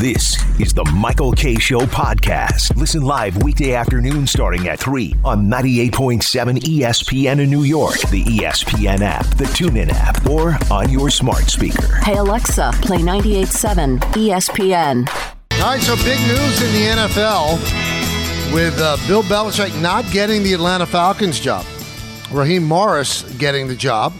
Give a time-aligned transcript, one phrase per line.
[0.00, 2.74] This is the Michael Kay Show podcast.
[2.74, 6.22] Listen live weekday afternoon starting at 3 on 98.7
[6.58, 11.96] ESPN in New York, the ESPN app, the TuneIn app, or on your smart speaker.
[11.96, 15.06] Hey Alexa, play 98.7 ESPN.
[15.60, 20.54] All right, so big news in the NFL with uh, Bill Belichick not getting the
[20.54, 21.66] Atlanta Falcons job,
[22.32, 24.14] Raheem Morris getting the job,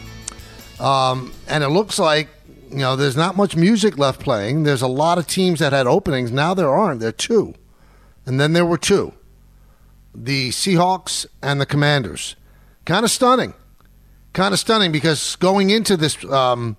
[0.78, 2.28] um, and it looks like
[2.70, 4.62] you know there's not much music left playing.
[4.62, 6.30] There's a lot of teams that had openings.
[6.30, 7.00] Now there aren't.
[7.00, 7.54] There are two,
[8.26, 9.12] and then there were two,
[10.14, 12.36] the Seahawks and the Commanders.
[12.84, 13.54] Kind of stunning,
[14.32, 16.76] kind of stunning because going into this um,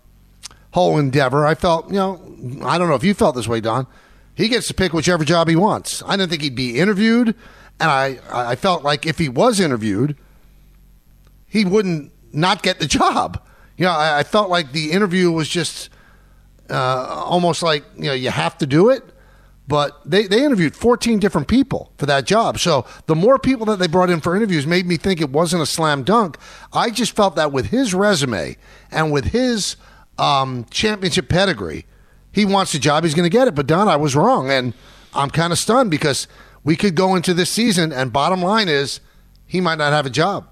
[0.71, 2.15] whole endeavor, I felt you know
[2.63, 3.87] I don't know if you felt this way, Don
[4.41, 6.01] he gets to pick whichever job he wants.
[6.03, 7.35] I didn't think he'd be interviewed,
[7.79, 10.17] and I, I felt like if he was interviewed,
[11.47, 13.39] he wouldn't not get the job.
[13.77, 15.90] You know, I, I felt like the interview was just
[16.71, 19.03] uh, almost like you know you have to do it.
[19.67, 22.59] But they, they interviewed 14 different people for that job.
[22.59, 25.61] So the more people that they brought in for interviews made me think it wasn't
[25.61, 26.37] a slam dunk.
[26.73, 28.57] I just felt that with his resume
[28.89, 29.77] and with his
[30.17, 31.85] um, championship pedigree,
[32.33, 33.55] he wants the job, he's going to get it.
[33.55, 34.73] But Don, I was wrong, and
[35.13, 36.27] I'm kind of stunned because
[36.63, 38.99] we could go into this season, and bottom line is
[39.45, 40.47] he might not have a job.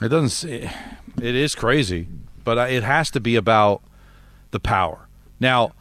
[0.00, 0.52] It doesn't.
[0.52, 2.08] It is crazy,
[2.44, 3.82] but it has to be about
[4.50, 5.08] the power.
[5.38, 5.72] Now,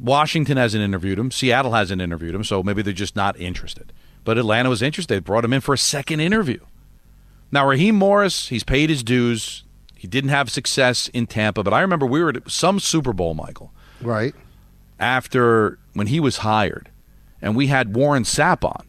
[0.00, 1.30] Washington hasn't interviewed him.
[1.30, 3.92] Seattle hasn't interviewed him, so maybe they're just not interested.
[4.24, 5.12] But Atlanta was interested.
[5.14, 6.60] They brought him in for a second interview.
[7.50, 9.64] Now, Raheem Morris, he's paid his dues.
[9.94, 13.34] He didn't have success in Tampa, but I remember we were at some Super Bowl,
[13.34, 14.34] Michael, Right.
[15.00, 16.90] after when he was hired,
[17.42, 18.86] and we had Warren Sapp on,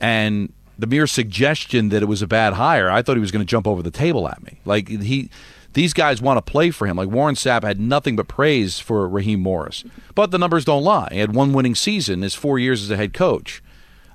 [0.00, 3.44] and the mere suggestion that it was a bad hire, I thought he was going
[3.44, 4.60] to jump over the table at me.
[4.64, 5.30] Like he,
[5.74, 6.96] these guys want to play for him.
[6.96, 11.08] Like Warren Sapp had nothing but praise for Raheem Morris, but the numbers don't lie.
[11.12, 13.62] He had one winning season, his four years as a head coach,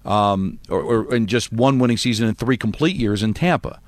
[0.05, 3.79] um, or, or just one winning season in three complete years in Tampa.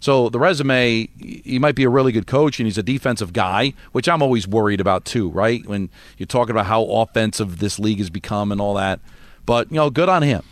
[0.00, 3.74] So the resume, he might be a really good coach, and he's a defensive guy,
[3.92, 5.28] which I'm always worried about too.
[5.28, 9.00] Right when you're talking about how offensive this league has become and all that,
[9.44, 10.42] but you know, good on him.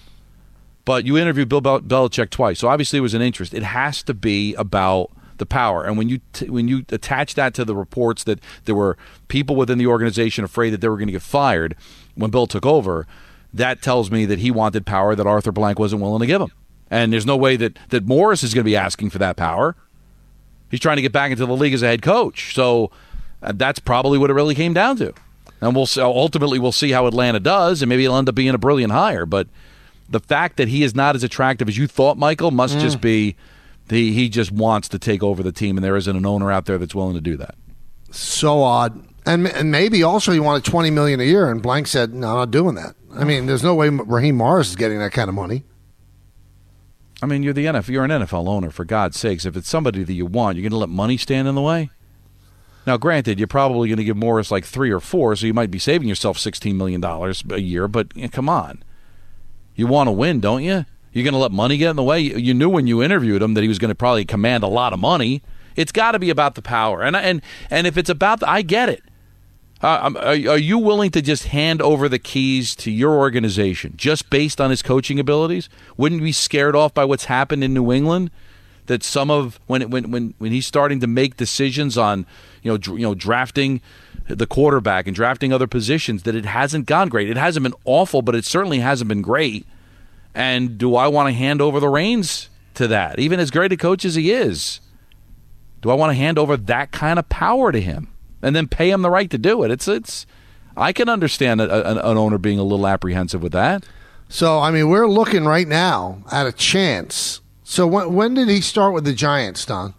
[0.85, 3.55] But you interviewed Bill Bel- Belichick twice, so obviously it was an interest.
[3.55, 7.55] It has to be about the power, and when you t- when you attach that
[7.55, 8.97] to the reports that there were
[9.29, 11.77] people within the organization afraid that they were going to get fired
[12.15, 13.07] when Bill took over,
[13.53, 16.51] that tells me that he wanted power that Arthur Blank wasn't willing to give him.
[16.91, 19.77] And there's no way that, that Morris is going to be asking for that power.
[20.71, 22.55] He's trying to get back into the league as a head coach.
[22.55, 22.91] So
[23.43, 25.13] uh, that's probably what it really came down to.
[25.61, 28.51] And we'll see, ultimately we'll see how Atlanta does, and maybe he'll end up being
[28.51, 29.27] a brilliant hire.
[29.27, 29.49] But
[30.09, 33.37] the fact that he is not as attractive as you thought, Michael, must just be
[33.91, 36.67] he, he just wants to take over the team, and there isn't an owner out
[36.67, 37.55] there that's willing to do that.
[38.11, 39.05] So odd.
[39.27, 42.37] And, and maybe also he wanted 20 million a year, and Blank said, no, I'm
[42.37, 42.95] not doing that.
[43.15, 45.65] I mean, there's no way Raheem Morris is getting that kind of money.
[47.23, 47.89] I mean, you're the NFL.
[47.89, 49.45] You're an NFL owner, for God's sakes.
[49.45, 51.91] If it's somebody that you want, you're going to let money stand in the way.
[52.87, 55.71] Now, granted, you're probably going to give Morris like three or four, so you might
[55.71, 57.87] be saving yourself sixteen million dollars a year.
[57.87, 58.83] But you know, come on,
[59.75, 60.87] you want to win, don't you?
[61.13, 62.21] You're going to let money get in the way.
[62.21, 64.93] You, knew when you interviewed him that he was going to probably command a lot
[64.93, 65.43] of money.
[65.75, 68.63] It's got to be about the power, and and and if it's about, the, I
[68.63, 69.03] get it.
[69.81, 73.95] Uh, um, are, are you willing to just hand over the keys to your organization
[73.97, 75.69] just based on his coaching abilities?
[75.97, 78.33] Wouldn't you be scared off by what's happened in New England?
[78.87, 82.27] That some of when when when when he's starting to make decisions on
[82.63, 83.81] you know dr- you know drafting
[84.27, 87.31] the quarterback and drafting other positions that it hasn't gone great.
[87.31, 89.67] It hasn't been awful, but it certainly hasn't been great.
[90.39, 93.77] And do I want to hand over the reins to that, even as great a
[93.77, 94.81] coach as he is?
[95.83, 98.09] Do I want to hand over that kind of power to him?
[98.43, 99.71] and then pay him the right to do it.
[99.71, 100.27] It's it's.
[100.77, 103.85] I can understand a, a, an owner being a little apprehensive with that.
[104.29, 107.41] So, I mean, we're looking right now at a chance.
[107.65, 109.95] So, when, when did he start with the Giants, Don?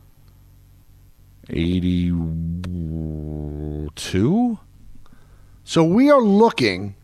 [1.50, 2.19] Eighty-two.
[5.65, 6.95] So, we are looking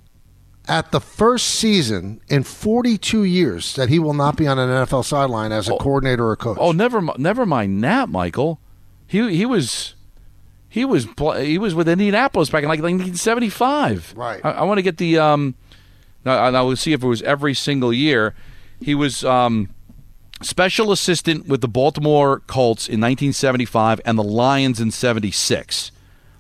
[0.68, 5.06] at the first season in 42 years that he will not be on an NFL
[5.06, 6.58] sideline as a coordinator or coach.
[6.60, 8.60] Oh, never, never mind that, Michael.
[9.08, 9.96] He he was
[10.68, 11.08] He was
[11.38, 14.14] he was with Indianapolis back in like 1975.
[14.18, 14.44] Right.
[14.44, 15.56] I, I want to get the um.
[16.26, 18.36] Now, now we'll see if it was every single year.
[18.82, 19.70] He was um,
[20.42, 25.92] special assistant with the Baltimore Colts in 1975 and the Lions in 76.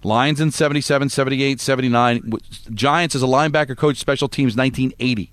[0.05, 2.31] Lions in 77, 78, 79.
[2.73, 5.31] Giants as a linebacker coach, special teams 1980.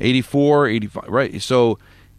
[0.00, 1.04] 84, 85.
[1.08, 1.42] Right.
[1.42, 1.78] So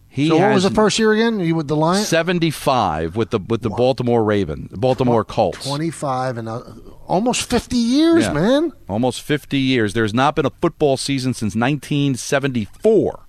[0.10, 1.40] he So what was the first year again?
[1.40, 2.08] You with the Lions?
[2.08, 5.66] 75 with the with the Baltimore Raven, Baltimore Colts.
[5.66, 6.62] 25 and uh,
[7.08, 8.34] almost 50 years, Yeah.
[8.34, 8.72] man.
[8.90, 9.94] Almost 50 years.
[9.94, 13.20] There's not been a football season since 1974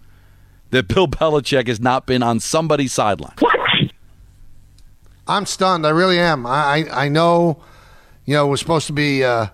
[0.71, 3.35] that Bill Belichick has not been on somebody's sideline.
[3.39, 3.57] What?
[5.27, 5.87] I'm stunned.
[5.87, 6.47] I really am.
[6.47, 7.61] I I, I know,
[8.29, 9.47] you know, it was supposed to be uh,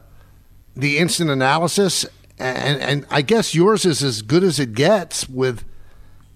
[0.75, 2.05] the instant analysis,
[2.41, 5.29] and and I guess yours is as good as it gets.
[5.29, 5.65] With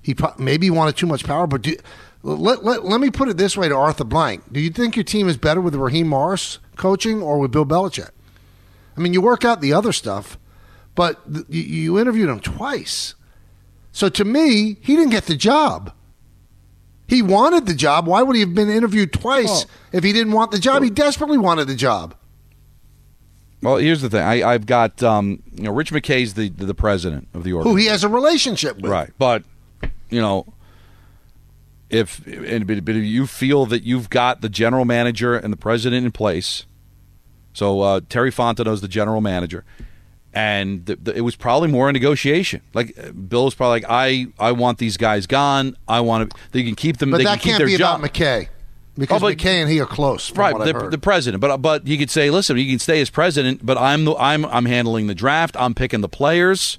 [0.03, 1.75] he pro- maybe wanted too much power, but do,
[2.23, 5.03] let, let let me put it this way to Arthur Blank: Do you think your
[5.03, 8.11] team is better with Raheem Morris coaching or with Bill Belichick?
[8.97, 10.39] I mean, you work out the other stuff,
[10.95, 13.17] but th- you, you interviewed him twice.
[13.91, 15.93] So to me, he didn't get the job.
[17.09, 18.07] He wanted the job.
[18.07, 20.85] Why would he have been interviewed twice if he didn't want the job?
[20.85, 22.15] He desperately wanted the job.
[23.61, 24.23] Well, here's the thing.
[24.23, 27.77] I, I've got um, you know Rich McKay's the the president of the organization, Who
[27.77, 28.91] he has a relationship with.
[28.91, 29.11] Right.
[29.19, 29.43] But,
[30.11, 30.53] you know,
[31.91, 36.05] if, and, but if you feel that you've got the general manager and the president
[36.07, 36.67] in place,
[37.53, 39.65] so uh, Terry Fontenot's the general manager,
[40.33, 42.61] and the, the, it was probably more a negotiation.
[42.75, 45.77] Like uh, Bill was probably like, I, I want these guys gone.
[45.89, 46.37] I want to.
[46.53, 47.11] They can keep them.
[47.11, 47.99] But they that can keep can't be job.
[47.99, 48.49] about McKay.
[48.99, 50.33] Because Oh, and he are close.
[50.37, 51.41] Right, the, the president.
[51.41, 54.45] But but you could say, listen, you can stay as president, but I'm the, I'm
[54.47, 55.57] I'm handling the draft.
[55.59, 56.79] I'm picking the players.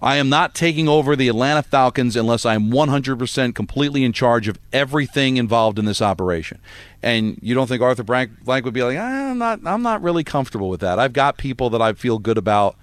[0.00, 4.58] I am not taking over the Atlanta Falcons unless I'm 100% completely in charge of
[4.70, 6.60] everything involved in this operation.
[7.02, 10.02] And you don't think Arthur Blank, Blank would be like, "Ah, I'm not I'm not
[10.02, 10.98] really comfortable with that.
[10.98, 12.76] I've got people that I feel good about.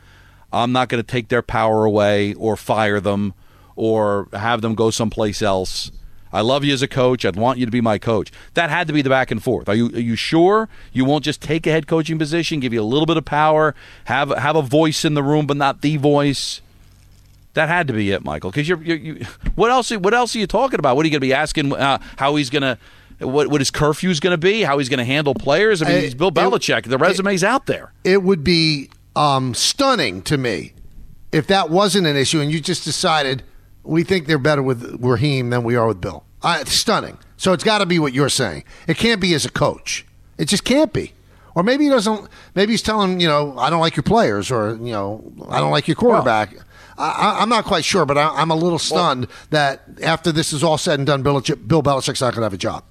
[0.51, 3.33] I'm not going to take their power away or fire them
[3.75, 5.91] or have them go someplace else.
[6.33, 7.23] I love you as a coach.
[7.25, 8.31] I'd want you to be my coach.
[8.55, 9.69] That had to be the back and forth.
[9.69, 12.81] Are you are you sure you won't just take a head coaching position, give you
[12.81, 13.75] a little bit of power,
[14.05, 16.59] have have a voice in the room, but not the voice?
[17.53, 18.49] That had to be it, Michael.
[18.49, 19.91] Because you're, you're, you, what else?
[19.91, 20.95] What else are you talking about?
[20.95, 21.71] What are you going to be asking?
[21.71, 22.79] Uh, how he's going to,
[23.19, 24.63] what what his curfew is going to be?
[24.63, 25.83] How he's going to handle players?
[25.83, 26.85] I mean, I- he's Bill it- Belichick.
[26.85, 27.93] The resume's out there.
[28.03, 30.73] it would be um, stunning to me
[31.31, 33.43] if that wasn't an issue and you just decided
[33.83, 36.23] we think they're better with Raheem than we are with Bill.
[36.41, 37.17] Uh, it's stunning.
[37.37, 38.63] So it's got to be what you're saying.
[38.87, 40.05] It can't be as a coach.
[40.37, 41.13] It just can't be.
[41.55, 42.27] Or maybe he doesn't.
[42.55, 45.71] Maybe he's telling you know I don't like your players, or you know I don't
[45.71, 46.55] like your quarterback.
[46.97, 50.51] I, I, I'm not quite sure, but I, I'm a little stunned that after this
[50.51, 52.83] is all said and done, Bill, Bill Belichick's not going to have a job.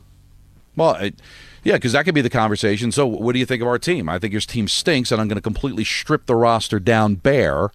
[0.77, 1.21] Well, it,
[1.65, 2.91] yeah, because that could be the conversation.
[2.93, 4.09] So, what do you think of our team?
[4.09, 7.71] I think your team stinks, and I'm going to completely strip the roster down bare.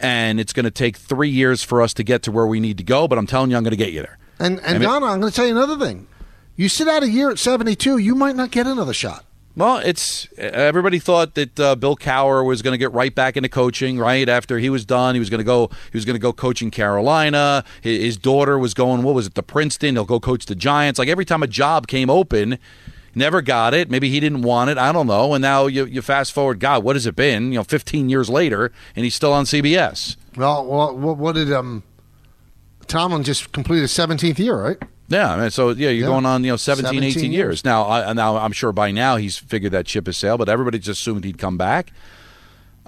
[0.00, 2.78] And it's going to take three years for us to get to where we need
[2.78, 3.08] to go.
[3.08, 4.18] But I'm telling you, I'm going to get you there.
[4.38, 6.06] And and Donna, I'm going to tell you another thing.
[6.56, 9.24] You sit out a year at 72, you might not get another shot.
[9.58, 13.48] Well, it's everybody thought that uh, Bill Cowher was going to get right back into
[13.48, 13.98] coaching.
[13.98, 15.68] Right after he was done, he was going to go.
[15.90, 17.64] He was going to go coaching Carolina.
[17.80, 19.02] His, his daughter was going.
[19.02, 19.34] What was it?
[19.34, 19.96] The Princeton.
[19.96, 20.96] He'll go coach the Giants.
[20.96, 22.60] Like every time a job came open,
[23.18, 23.90] never got it.
[23.90, 24.78] Maybe he didn't want it.
[24.78, 25.34] I don't know.
[25.34, 26.60] And now you, you fast forward.
[26.60, 27.52] God, what has it been?
[27.52, 30.16] You know, 15 years later, and he's still on CBS.
[30.36, 31.82] Well, what, what did um,
[32.86, 34.78] Tomlin just complete his 17th year, right?
[35.08, 36.06] Yeah, I mean, so yeah, you're Yeah.
[36.06, 37.32] going on, you know, 17, 17 18 years.
[37.32, 37.64] years.
[37.64, 40.78] Now, I, now I'm sure by now he's figured that ship has sailed, but everybody
[40.78, 41.92] just assumed he'd come back.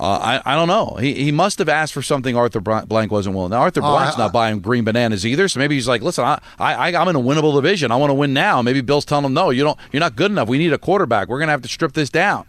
[0.01, 0.97] Uh, I, I don't know.
[0.99, 3.51] He, he must have asked for something Arthur Blank wasn't willing.
[3.51, 6.25] Now Arthur Oh, Blank's I- not buying green bananas either, so maybe he's like, "Listen,
[6.25, 7.93] I, I I'm in a winnable division.
[7.93, 9.79] I want to win now." Maybe Bill's telling him, "No, you don't.
[9.93, 10.49] You're not good enough.
[10.49, 11.29] We need a quarterback.
[11.29, 12.47] We're going to have to strip this down."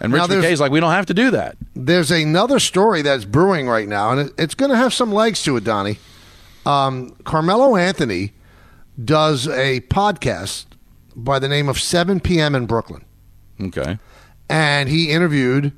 [0.00, 3.66] And Rich McKay's like, "We don't have to do that." There's another story that's brewing
[3.66, 5.98] right now, and it, it's going to have some legs to it, Donnie.
[6.66, 8.32] Um, Carmelo Anthony
[9.02, 10.66] does a podcast
[11.16, 12.54] by the name of 7 p.m.
[12.54, 13.04] in Brooklyn,
[13.60, 13.98] Okay.
[14.50, 15.72] and he interviewed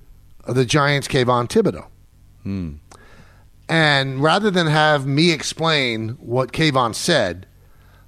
[0.55, 1.87] the Giants' Kayvon Thibodeaux.
[2.43, 2.73] Hmm.
[3.69, 7.47] And rather than have me explain what Kayvon said,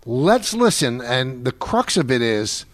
[0.04, 1.00] let's listen.
[1.00, 2.64] And the crux of it is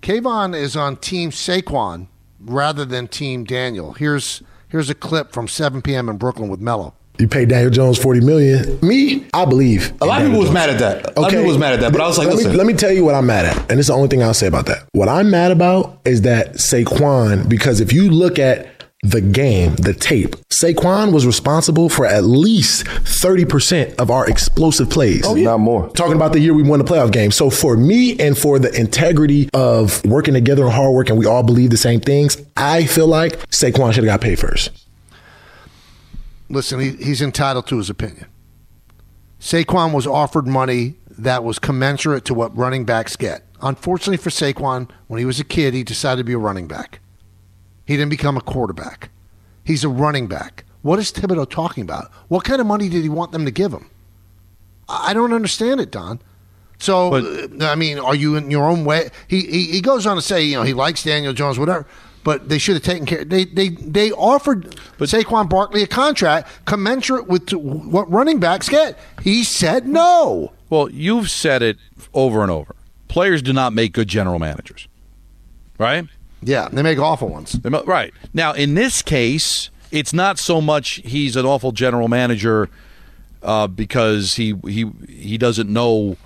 [0.00, 2.08] Kayvon is on Team Saquon
[2.40, 3.92] rather than Team Daniel.
[3.92, 6.08] Here's here's a clip from 7 p.m.
[6.08, 6.94] in Brooklyn with Melo.
[7.18, 8.78] You paid Daniel Jones forty million.
[8.80, 9.92] Me, I believe.
[10.00, 11.16] A lot of people was mad at that.
[11.16, 12.52] A lot of people was mad at that, but I was like, let listen.
[12.52, 14.32] Me, let me tell you what I'm mad at, and it's the only thing I'll
[14.32, 14.88] say about that.
[14.92, 18.71] What I'm mad about is that Saquon, because if you look at
[19.02, 25.22] the game, the tape, Saquon was responsible for at least 30% of our explosive plays.
[25.26, 25.44] Oh, yeah.
[25.44, 25.90] Not more.
[25.90, 27.32] Talking about the year we won the playoff game.
[27.32, 31.26] So for me and for the integrity of working together and hard work and we
[31.26, 34.70] all believe the same things, I feel like Saquon should have got paid first.
[36.48, 38.26] Listen, he, he's entitled to his opinion.
[39.40, 43.42] Saquon was offered money that was commensurate to what running backs get.
[43.60, 47.00] Unfortunately for Saquon, when he was a kid, he decided to be a running back.
[47.86, 49.10] He didn't become a quarterback.
[49.64, 50.64] He's a running back.
[50.82, 52.10] What is Thibodeaux talking about?
[52.28, 53.88] What kind of money did he want them to give him?
[54.88, 56.20] I don't understand it, Don.
[56.78, 59.10] So, but, uh, I mean, are you in your own way?
[59.28, 61.86] He, he, he goes on to say, you know, he likes Daniel Jones, whatever.
[62.24, 63.24] But they should have taken care.
[63.24, 68.96] They they they offered but, Saquon Barkley a contract commensurate with what running backs get.
[69.24, 70.52] He said no.
[70.70, 71.78] Well, you've said it
[72.14, 72.76] over and over.
[73.08, 74.86] Players do not make good general managers,
[75.78, 76.06] right?
[76.42, 77.58] Yeah, they make awful ones.
[77.64, 78.12] Right.
[78.34, 82.68] Now, in this case, it's not so much he's an awful general manager
[83.42, 86.16] uh, because he he he doesn't know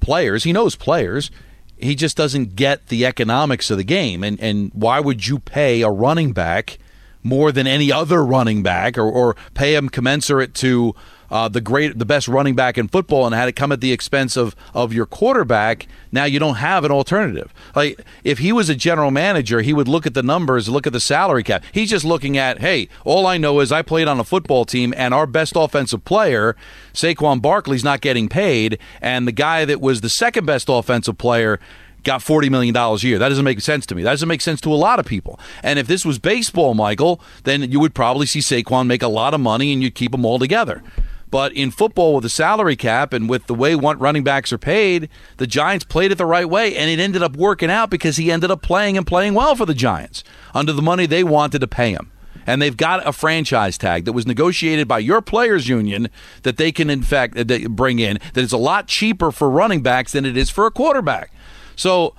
[0.00, 0.44] players.
[0.44, 1.30] He knows players.
[1.76, 4.22] He just doesn't get the economics of the game.
[4.24, 6.78] And and why would you pay a running back
[7.22, 10.94] more than any other running back, or, or pay him commensurate to
[11.30, 13.92] uh, the great, the best running back in football, and had it come at the
[13.92, 15.86] expense of of your quarterback.
[16.12, 17.52] Now you don't have an alternative.
[17.74, 20.92] Like if he was a general manager, he would look at the numbers, look at
[20.92, 21.64] the salary cap.
[21.72, 24.92] He's just looking at, hey, all I know is I played on a football team,
[24.96, 26.56] and our best offensive player,
[26.92, 31.60] Saquon Barkley's not getting paid, and the guy that was the second best offensive player
[32.02, 33.18] got $40 million a year.
[33.18, 34.02] That doesn't make sense to me.
[34.02, 35.38] That doesn't make sense to a lot of people.
[35.62, 39.34] And if this was baseball, Michael, then you would probably see Saquon make a lot
[39.34, 40.82] of money and you'd keep them all together.
[41.30, 45.08] But in football, with the salary cap and with the way running backs are paid,
[45.36, 48.32] the Giants played it the right way, and it ended up working out because he
[48.32, 51.68] ended up playing and playing well for the Giants under the money they wanted to
[51.68, 52.10] pay him.
[52.46, 56.08] And they've got a franchise tag that was negotiated by your players' union
[56.42, 57.34] that they can, in fact,
[57.76, 60.70] bring in that is a lot cheaper for running backs than it is for a
[60.70, 61.32] quarterback.
[61.76, 62.14] So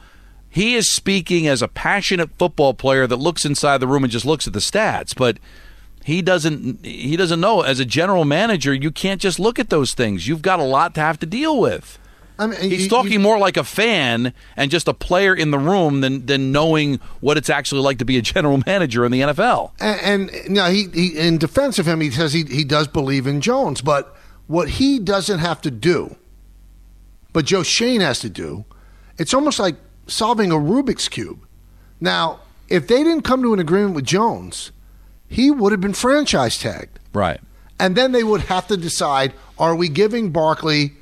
[0.47, 4.25] he is speaking as a passionate football player that looks inside the room and just
[4.25, 5.37] looks at the stats, but
[6.03, 9.93] he doesn't he doesn't know as a general manager you can't just look at those
[9.93, 11.99] things you've got a lot to have to deal with
[12.39, 15.51] I mean, he's you, talking you, more like a fan and just a player in
[15.51, 19.11] the room than than knowing what it's actually like to be a general manager in
[19.11, 19.71] the NFL.
[19.79, 22.87] And, and you know, he, he in defense of him, he says he he does
[22.87, 24.15] believe in Jones, but
[24.47, 26.15] what he doesn't have to do,
[27.31, 28.65] but Joe Schoen has to do,
[29.19, 29.75] it's almost like
[30.07, 31.45] solving a Rubik's cube.
[31.99, 32.39] Now,
[32.69, 34.71] if they didn't come to an agreement with Jones
[35.31, 36.99] he would have been franchise tagged.
[37.13, 37.39] Right.
[37.79, 40.93] And then they would have to decide are we giving Barkley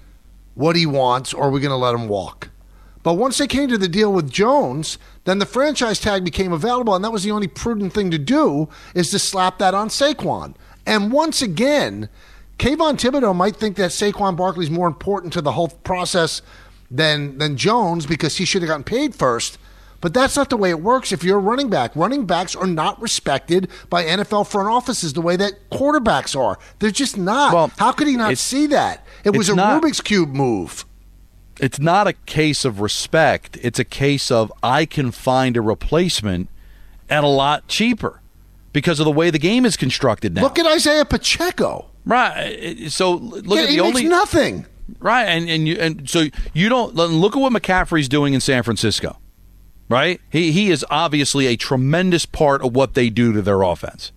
[0.53, 2.50] what he wants or are we going to let him walk?
[3.01, 6.93] But once they came to the deal with Jones, then the franchise tag became available,
[6.93, 10.53] and that was the only prudent thing to do is to slap that on Saquon.
[10.86, 12.09] And once again,
[12.59, 16.41] Kayvon Thibodeaux might think that Saquon Barkley is more important to the whole process
[16.91, 19.57] than than Jones because he should have gotten paid first.
[20.01, 21.95] But that's not the way it works if you're a running back.
[21.95, 26.57] Running backs are not respected by NFL front offices the way that quarterbacks are.
[26.79, 27.53] They're just not.
[27.53, 29.05] Well, How could he not see that?
[29.23, 30.85] It was a not, Rubik's Cube move.
[31.59, 33.57] It's not a case of respect.
[33.61, 36.49] It's a case of I can find a replacement
[37.09, 38.21] at a lot cheaper
[38.71, 40.43] because of the way the game is constructed now.
[40.43, 41.87] Look at Isaiah Pacheco.
[42.05, 42.89] Right.
[42.89, 44.65] So look yeah, at the only nothing.
[44.99, 48.63] Right, and and you and so you don't look at what McCaffrey's doing in San
[48.63, 49.19] Francisco
[49.89, 50.22] right?
[50.29, 54.12] He he is obviously a tremendous part of what they do to their offense.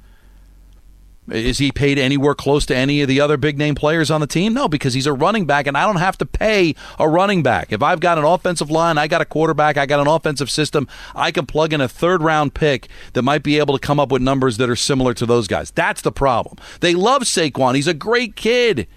[1.30, 4.26] Is he paid anywhere close to any of the other big name players on the
[4.26, 4.54] team?
[4.54, 7.72] No, because he's a running back, and I don't have to pay a running back.
[7.72, 10.88] If I've got an offensive line, I got a quarterback, I got an offensive system,
[11.14, 14.10] I can plug in a third round pick that might be able to come up
[14.10, 15.70] with numbers that are similar to those guys.
[15.70, 16.58] That's the problem.
[16.80, 17.76] They love Saquon.
[17.76, 18.88] He's a great kid.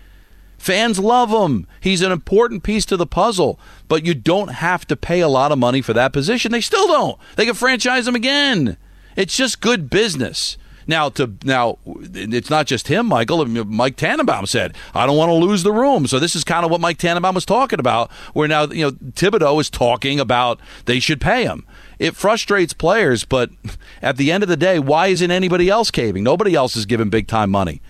[0.57, 1.67] Fans love him.
[1.79, 5.51] He's an important piece to the puzzle, but you don't have to pay a lot
[5.51, 6.51] of money for that position.
[6.51, 7.19] They still don't.
[7.35, 8.77] They can franchise him again.
[9.15, 10.57] It's just good business.
[10.87, 13.43] Now, to now, it's not just him, Michael.
[13.45, 16.69] Mike Tannenbaum said, "I don't want to lose the room." So this is kind of
[16.69, 18.11] what Mike Tannenbaum was talking about.
[18.33, 21.65] Where now, you know, Thibodeaux is talking about they should pay him.
[21.97, 23.49] It frustrates players, but
[24.01, 26.23] at the end of the day, why isn't anybody else caving?
[26.23, 27.81] Nobody else is giving big time money.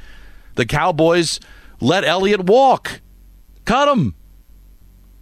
[0.55, 1.41] The Cowboys
[1.81, 3.01] let Elliott walk.
[3.65, 4.15] Cut him.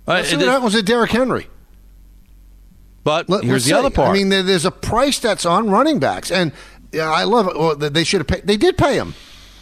[0.08, 1.48] Uh, see what happens with Derrick Henry.
[3.04, 3.74] But Let, here's the see.
[3.76, 4.10] other part.
[4.10, 6.52] I mean, there's a price that's on running backs, and
[6.92, 7.58] yeah, I love it.
[7.58, 8.48] Well, they should have paid.
[8.48, 9.14] They did pay him.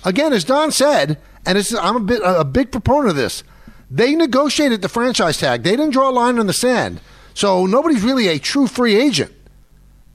[0.04, 3.44] Again, as Don said, and I'm a bit a big proponent of this.
[3.90, 5.64] They negotiated the franchise tag.
[5.64, 7.02] They didn't draw a line in the sand,
[7.34, 9.32] so nobody's really a true free agent.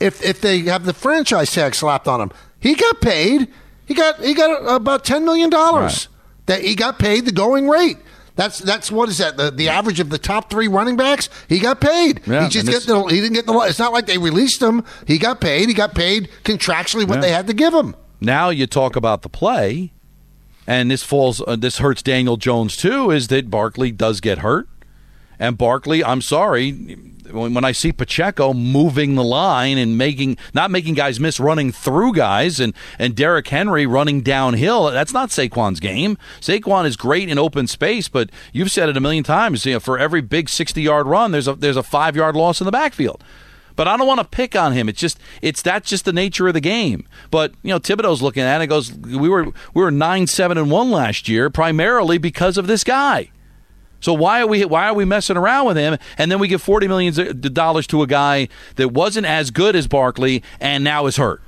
[0.01, 2.31] if if they have the franchise tag slapped on him.
[2.61, 3.49] He got paid.
[3.87, 6.09] He got he got about ten million dollars.
[6.47, 7.99] That he got paid the going rate.
[8.37, 11.29] That's that's what is that the, the average of the top three running backs?
[11.49, 12.21] He got paid.
[12.27, 13.53] Yeah, he just get the, he didn't get the.
[13.61, 14.85] It's not like they released him.
[15.07, 15.69] He got paid.
[15.69, 17.21] He got paid contractually what Yeah.
[17.23, 17.97] they had to give him.
[18.21, 19.93] Now you talk about the play,
[20.67, 21.41] and this falls.
[21.47, 23.11] Uh, this hurts Daniel Jones too.
[23.11, 24.69] Is that Barkley does get hurt,
[25.39, 26.05] and Barkley.
[26.05, 26.97] I'm sorry.
[27.33, 32.15] When, I see Pacheco moving the line and making not making guys miss running through
[32.15, 36.17] guys and and Derrick Henry running downhill, that's not Saquon's game.
[36.41, 39.67] Saquon is great in open space, but you've said it a million times.
[39.67, 42.61] You know, for every big 60 yard run, there's a there's a five yard loss
[42.61, 43.23] in the backfield.
[43.77, 44.89] But I don't want to pick on him.
[44.89, 47.07] It's just it's that's just the nature of the game.
[47.31, 50.59] But you know, Thibodeaux's looking at it and goes, we were we were nine seven
[50.59, 53.31] and one last year, primarily because of this guy.
[54.07, 55.99] So why are we why are we messing around with him?
[56.17, 57.13] And then we give forty million
[57.53, 58.47] dollars to a guy
[58.77, 61.43] that wasn't as good as Barkley and now is hurt.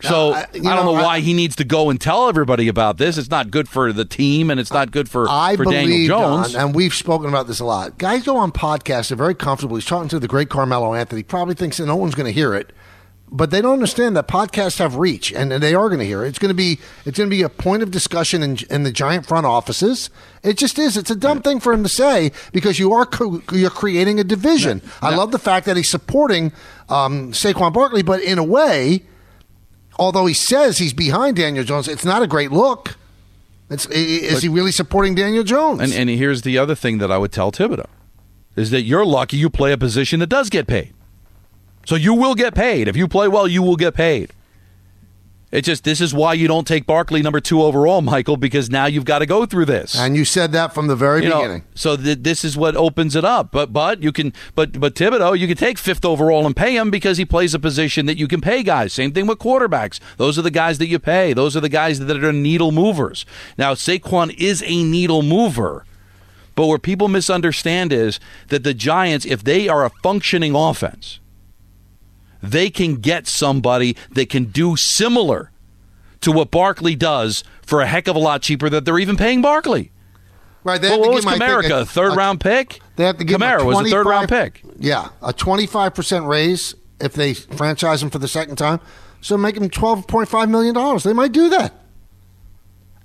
[0.00, 2.28] So Uh, I- I, don't know, know I- why he needs to go and tell
[2.28, 3.18] everybody about this.
[3.18, 6.06] It's not good for the team, and it's not good for I for believe, Daniel
[6.20, 6.52] Jones.
[6.52, 7.98] Don, and we've spoken about this a lot.
[7.98, 9.74] Guys go on podcasts; they're very comfortable.
[9.74, 11.24] He's talking to the great Carmelo Anthony.
[11.24, 12.72] Probably thinks that no one's going to hear it,
[13.36, 16.24] but they don't understand that podcasts have reach, and, and they are going to hear
[16.24, 16.28] it.
[16.28, 18.92] It's going to be it's going to be a point of discussion in, in the
[18.92, 20.08] giant front offices.
[20.44, 20.96] It just is.
[20.96, 24.24] It's a dumb thing for him to say because you are co- you're creating a
[24.24, 24.82] division.
[25.02, 26.52] I love the fact that he's supporting
[26.88, 29.02] um, Saquon Barkley, but in a way,
[29.98, 32.96] although he says he's behind Daniel Jones, it's not a great look.
[33.68, 35.80] It's, is he really supporting Daniel Jones?
[35.80, 37.88] And and here's the other thing that I would tell Thibodeaux
[38.54, 40.94] is that you're lucky you play a position that does get paid.
[41.86, 42.88] So you will get paid.
[42.88, 44.30] If you play well, you will get paid.
[45.52, 48.86] It just this is why you don't take Barkley number two overall, Michael, because now
[48.86, 49.96] you've got to go through this.
[49.96, 51.62] And you said that from the very You know, beginning.
[51.76, 53.52] so th- this is what opens it up.
[53.52, 56.90] But but you can but but Thibodeaux, you can take fifth overall and pay him
[56.90, 58.92] because he plays a position that you can pay guys.
[58.92, 60.00] Same thing with quarterbacks.
[60.16, 61.32] Those are the guys that you pay.
[61.32, 63.24] Those are the guys that are needle movers.
[63.56, 65.84] Now Saquon is a needle mover.
[66.56, 71.20] But where people misunderstand is that the Giants, if they are a functioning offense,
[72.50, 75.50] they can get somebody that can do similar
[76.20, 79.42] to what Barkley does for a heck of a lot cheaper that they're even paying
[79.42, 79.90] Barkley.
[80.62, 80.80] Right.
[80.80, 81.80] They Well, have to what was give him, I Kamara?
[81.82, 82.80] A third round pick?
[82.96, 84.62] They have to give him Kamara a was a third round pick.
[84.78, 88.80] Yeah, a twenty-five percent raise if they franchise him for the second time.
[89.20, 91.02] So make him twelve point five million dollars.
[91.02, 91.74] They might do that.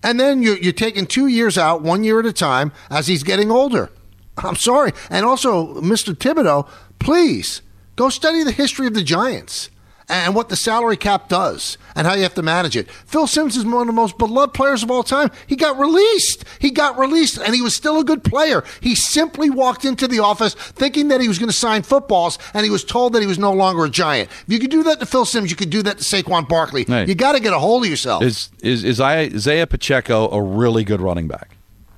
[0.01, 3.23] And then you're, you're taking two years out, one year at a time, as he's
[3.23, 3.89] getting older.
[4.37, 4.93] I'm sorry.
[5.09, 6.13] And also, Mr.
[6.13, 7.61] Thibodeaux, please
[7.99, 9.69] go study the history of the Giants
[10.07, 12.89] and what the salary cap does and how you have to manage it.
[12.89, 15.29] Phil Simms is one of the most beloved players of all time.
[15.47, 16.45] He got released.
[16.59, 18.63] He got released and he was still a good player.
[18.79, 22.63] He simply walked into the office thinking that he was going to sign footballs and
[22.63, 24.29] he was told that he was no longer a Giant.
[24.47, 26.85] If you could do that to Phil Simms, you could do that to Saquon Barkley.
[26.85, 27.05] Hey.
[27.05, 28.23] You got to get a hold of yourself.
[28.23, 31.57] Is is is Isaiah Pacheco a really good running back?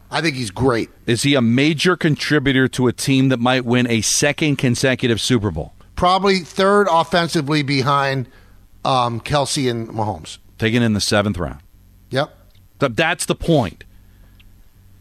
[0.09, 0.89] I think he's great.
[1.05, 5.51] Is he a major contributor to a team that might win a second consecutive Super
[5.51, 5.73] Bowl?
[6.01, 8.27] Probably third offensively behind
[8.83, 10.39] um, Kelce and Mahomes.
[10.57, 11.59] Taken in the seventh round.
[12.09, 12.35] Yep.
[12.79, 13.83] That's the point.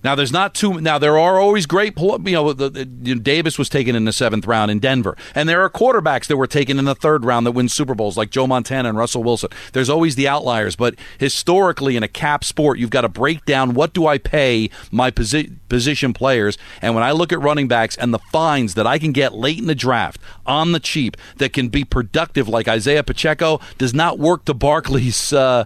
[0.03, 0.81] Now there's not too.
[0.81, 1.99] Now there are always great.
[1.99, 5.17] You know, the, the, you know, Davis was taken in the seventh round in Denver,
[5.35, 8.17] and there are quarterbacks that were taken in the third round that win Super Bowls,
[8.17, 9.51] like Joe Montana and Russell Wilson.
[9.73, 13.75] There's always the outliers, but historically in a cap sport, you've got to break down
[13.75, 17.97] what do I pay my posi- position players, and when I look at running backs
[17.97, 21.53] and the fines that I can get late in the draft on the cheap that
[21.53, 25.33] can be productive, like Isaiah Pacheco, does not work to Barkley's.
[25.33, 25.65] Uh,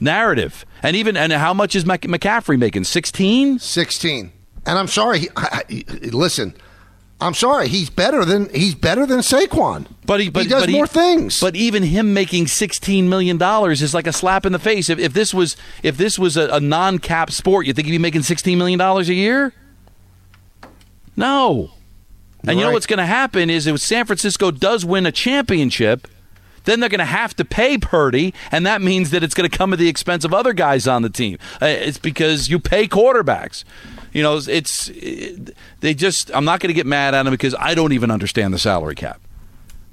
[0.00, 0.64] narrative.
[0.82, 2.84] And even and how much is Mc- McCaffrey making?
[2.84, 3.58] Sixteen.
[3.58, 4.32] 16.
[4.66, 5.20] And I'm sorry.
[5.20, 6.54] He, I, I- listen,
[7.20, 7.68] I'm sorry.
[7.68, 9.86] He's better than he's better than Saquon.
[10.06, 11.38] But he, but, he does but more things.
[11.38, 14.88] But even him making sixteen million dollars is like a slap in the face.
[14.88, 17.98] If, if this was if this was a, a non-cap sport, you think he'd be
[17.98, 19.52] making sixteen million dollars a year?
[21.16, 21.72] No.
[22.46, 26.08] and you know what's going to happen is if San Francisco does win a championship,
[26.64, 29.56] then they're going to have to pay Purdy, and that means that it's going to
[29.56, 31.38] come at the expense of other guys on the team.
[31.60, 33.64] Uh, it's because you pay quarterbacks.
[34.12, 36.30] You know, it's it, they just.
[36.34, 38.94] I'm not going to get mad at them because I don't even understand the salary
[38.94, 39.20] cap.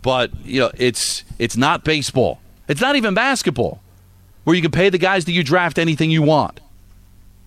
[0.01, 2.39] But you know, it's it's not baseball.
[2.67, 3.81] It's not even basketball,
[4.43, 6.59] where you can pay the guys that you draft anything you want.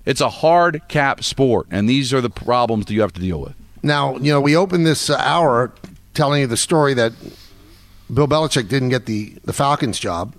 [0.07, 3.41] It's a hard cap sport, and these are the problems that you have to deal
[3.41, 3.55] with.
[3.83, 5.73] now, you know, we opened this uh, hour
[6.15, 7.13] telling you the story that
[8.13, 10.35] Bill Belichick didn't get the, the Falcons job.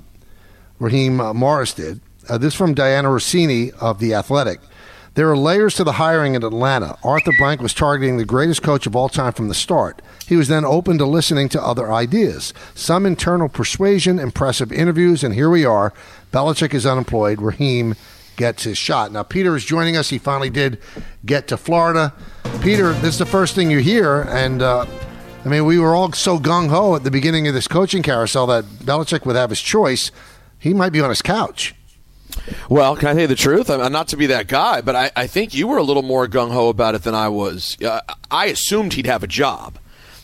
[0.79, 2.01] Raheem uh, Morris did.
[2.27, 4.60] Uh, this from Dianna Russini of The Athletic.
[5.13, 6.97] There are layers to the hiring in Atlanta.
[7.03, 10.01] Arthur Blank was targeting the greatest coach of all time from the start.
[10.25, 12.53] He was then open to listening to other ideas.
[12.75, 15.93] Some internal persuasion, impressive interviews, and here we are.
[16.31, 17.41] Belichick is unemployed.
[17.41, 17.95] Raheem
[18.38, 19.12] gets his shot.
[19.12, 20.10] Now, Peter is joining us.
[20.10, 20.79] He finally did
[21.25, 22.13] get to Florida.
[22.62, 24.86] Peter, this is the first thing you hear, and uh,
[25.43, 28.45] I mean, we were all so gung ho at the beginning of this coaching carousel
[28.47, 30.12] that Belichick would have his choice.
[30.60, 31.73] He might be on his couch.
[32.69, 33.69] Well, can I tell you the truth?
[33.69, 36.27] I'm not to be that guy, but I, I think you were a little more
[36.27, 37.75] gung ho about it than I was.
[37.82, 39.80] Uh, I assumed he'd have a job,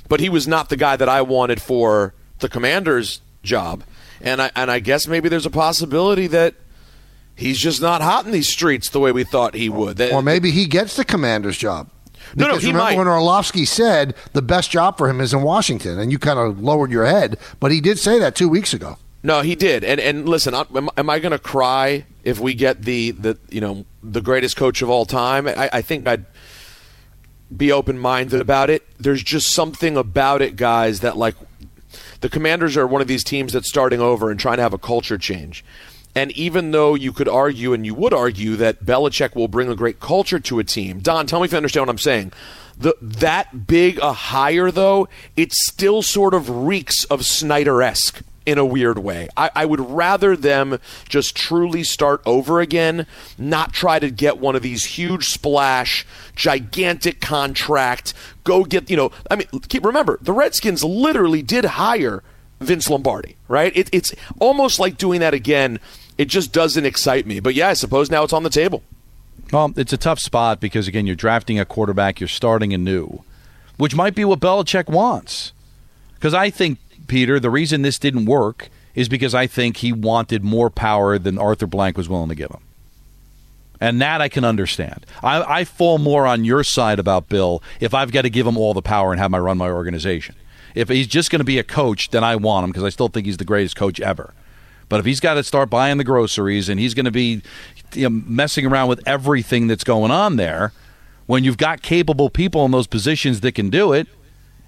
[0.07, 3.83] but he was not the guy that I wanted for the commander's job.
[4.21, 6.53] And I, and I guess maybe there's a possibility that
[7.35, 9.99] he's just not hot in these streets the way we thought he would.
[9.99, 11.89] Or maybe he gets the commander's job.
[12.35, 12.97] No, no, Because he remember might.
[12.97, 16.61] when Orlovsky said the best job for him is in Washington, and you kind of
[16.61, 18.97] lowered your head, but he did say that two weeks ago.
[19.23, 19.83] No, he did.
[19.83, 23.59] And and listen, am, am I going to cry if we get the the you
[23.61, 25.47] know the greatest coach of all time?
[25.47, 26.25] I, I think I'd
[27.55, 28.85] be open minded about it.
[28.99, 31.35] There's just something about it, guys, that like
[32.21, 34.77] the Commanders are one of these teams that's starting over and trying to have a
[34.77, 35.63] culture change.
[36.17, 39.75] And even though you could argue, and you would argue, that Belichick will bring a
[39.75, 42.33] great culture to a team, Don, tell me if you understand what I'm saying.
[42.75, 48.57] The, that big a hire, though, it still sort of reeks of Snyder esque in
[48.57, 49.27] a weird way.
[49.37, 53.05] I, I would rather them just truly start over again,
[53.37, 56.03] not try to get one of these huge splash,
[56.35, 62.23] gigantic contract, go get, you know, I mean, keep remember, the Redskins literally did hire
[62.59, 63.71] Vince Lombardi, right?
[63.75, 65.79] It, it's almost like doing that again.
[66.17, 67.39] It just doesn't excite me.
[67.39, 68.83] But yeah, I suppose now it's on the table.
[69.51, 73.23] Well, it's a tough spot because again, you're drafting a quarterback, you're starting anew,
[73.77, 75.53] which might be what Belichick wants.
[76.15, 80.43] Because I think Peter, the reason this didn't work is because I think he wanted
[80.43, 82.61] more power than Arthur Blank was willing to give him.
[83.79, 85.05] And that I can understand.
[85.21, 88.57] I, I fall more on your side about Bill if I've got to give him
[88.57, 90.35] all the power and have my run my organization.
[90.73, 93.07] If he's just going to be a coach, then I want him because I still
[93.07, 94.33] think he's the greatest coach ever.
[94.89, 97.41] But if he's got to start buying the groceries and he's going to be
[97.93, 100.71] you know, messing around with everything that's going on there,
[101.25, 104.07] when you've got capable people in those positions that can do it,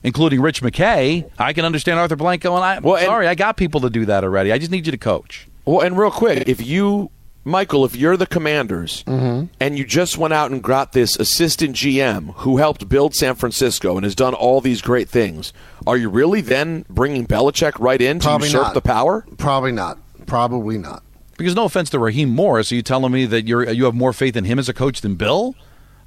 [0.03, 3.57] including Rich McKay, I can understand Arthur Blank going, I, Well, and- sorry, I got
[3.57, 4.51] people to do that already.
[4.51, 5.47] I just need you to coach.
[5.65, 7.11] Well, and real quick, if you,
[7.43, 9.45] Michael, if you're the commanders mm-hmm.
[9.59, 13.95] and you just went out and got this assistant GM who helped build San Francisco
[13.95, 15.53] and has done all these great things,
[15.85, 18.73] are you really then bringing Belichick right in to Probably usurp not.
[18.73, 19.25] the power?
[19.37, 19.99] Probably not.
[20.29, 21.03] Probably not.
[21.37, 24.13] Because no offense to Raheem Morris, are you telling me that you're you have more
[24.13, 25.55] faith in him as a coach than Bill?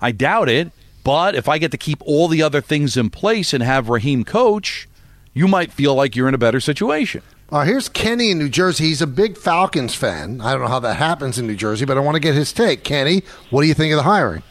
[0.01, 0.73] I doubt it.
[1.05, 4.25] But if I get to keep all the other things in place and have Raheem
[4.25, 4.89] coach,
[5.33, 7.23] you might feel like you're in a better situation.
[7.51, 8.85] Uh, here's Kenny in New Jersey.
[8.85, 10.41] He's a big Falcons fan.
[10.41, 12.53] I don't know how that happens in New Jersey, but I want to get his
[12.53, 12.85] take.
[12.85, 14.43] Kenny, what do you think of the hiring?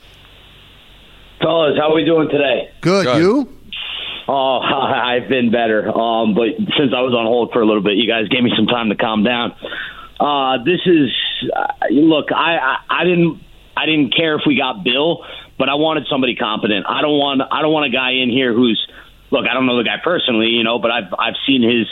[1.42, 2.70] Fellas, how are we doing today?
[2.82, 3.06] Good.
[3.06, 3.18] Good.
[3.18, 3.58] You?
[4.32, 5.90] Oh, I've been better.
[5.92, 8.52] Um, but since I was on hold for a little bit, you guys gave me
[8.56, 9.52] some time to calm down.
[10.20, 11.12] Uh, this is
[11.52, 12.32] uh, look.
[12.32, 13.42] I, I I didn't
[13.76, 15.26] I didn't care if we got Bill,
[15.60, 16.86] but I wanted somebody competent.
[16.88, 18.80] I don't want I don't want a guy in here who's
[19.32, 19.46] look.
[19.50, 21.88] I don't know the guy personally, you know, but I've I've seen his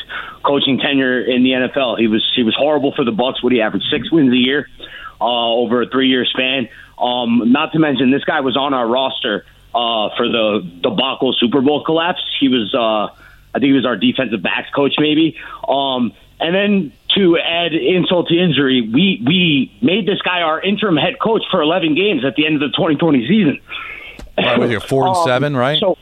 [0.45, 1.99] coaching tenure in the NFL.
[1.99, 3.43] He was he was horrible for the Bucs.
[3.43, 4.69] What he averaged six wins a year
[5.19, 6.69] uh, over a three year span.
[6.97, 11.61] Um, not to mention this guy was on our roster uh, for the debacle Super
[11.61, 12.21] Bowl collapse.
[12.39, 13.13] He was uh,
[13.53, 15.37] I think he was our defensive backs coach maybe.
[15.67, 20.97] Um, and then to add insult to injury, we we made this guy our interim
[20.97, 23.59] head coach for 11 games at the end of the 2020 season.
[24.35, 25.79] What, you're four and Um, seven, right?
[25.79, 25.97] So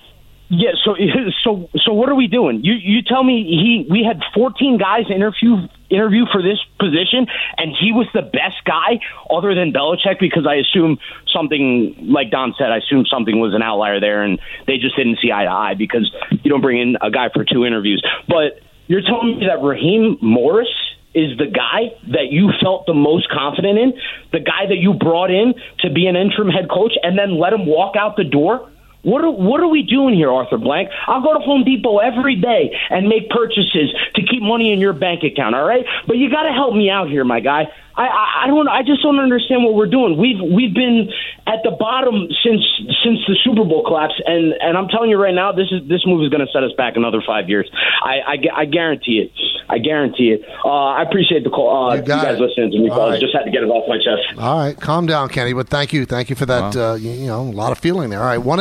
[0.49, 0.95] yeah, so
[1.43, 2.63] so so what are we doing?
[2.63, 7.71] You you tell me he we had 14 guys interview interview for this position, and
[7.75, 10.99] he was the best guy other than Belichick because I assume
[11.33, 15.19] something like Don said, I assume something was an outlier there, and they just didn't
[15.21, 18.03] see eye to eye because you don't bring in a guy for two interviews.
[18.27, 20.71] But you're telling me that Raheem Morris
[21.13, 23.93] is the guy that you felt the most confident in,
[24.31, 27.51] the guy that you brought in to be an interim head coach, and then let
[27.51, 28.69] him walk out the door?
[29.07, 30.89] What are, what are we doing here, Arthur Blank?
[31.07, 34.91] I'll go to Home Depot every day and make purchases to keep money in your
[34.91, 35.85] bank account, all right?
[36.05, 37.71] But you got to help me out here, my guy.
[37.97, 38.67] I, I, I don't.
[38.69, 40.17] I just don't understand what we're doing.
[40.17, 41.09] We've we've been
[41.47, 42.61] at the bottom since
[43.03, 46.05] since the Super Bowl collapse, and and I'm telling you right now, this is this
[46.05, 47.69] move is going to set us back another five years.
[48.03, 49.31] I, I, I guarantee it.
[49.69, 50.45] I guarantee it.
[50.63, 51.89] Uh, I appreciate the call.
[51.89, 52.41] Uh, You you, guys it.
[52.41, 52.89] listening to me.
[52.89, 53.19] All fellas.
[53.19, 54.39] Just had to get it off my chest.
[54.39, 55.53] All right, calm down, Kenny.
[55.53, 56.75] But thank you, thank you for that.
[56.75, 58.19] Uh, you, you know, a lot of feeling there.
[58.19, 58.59] All right, one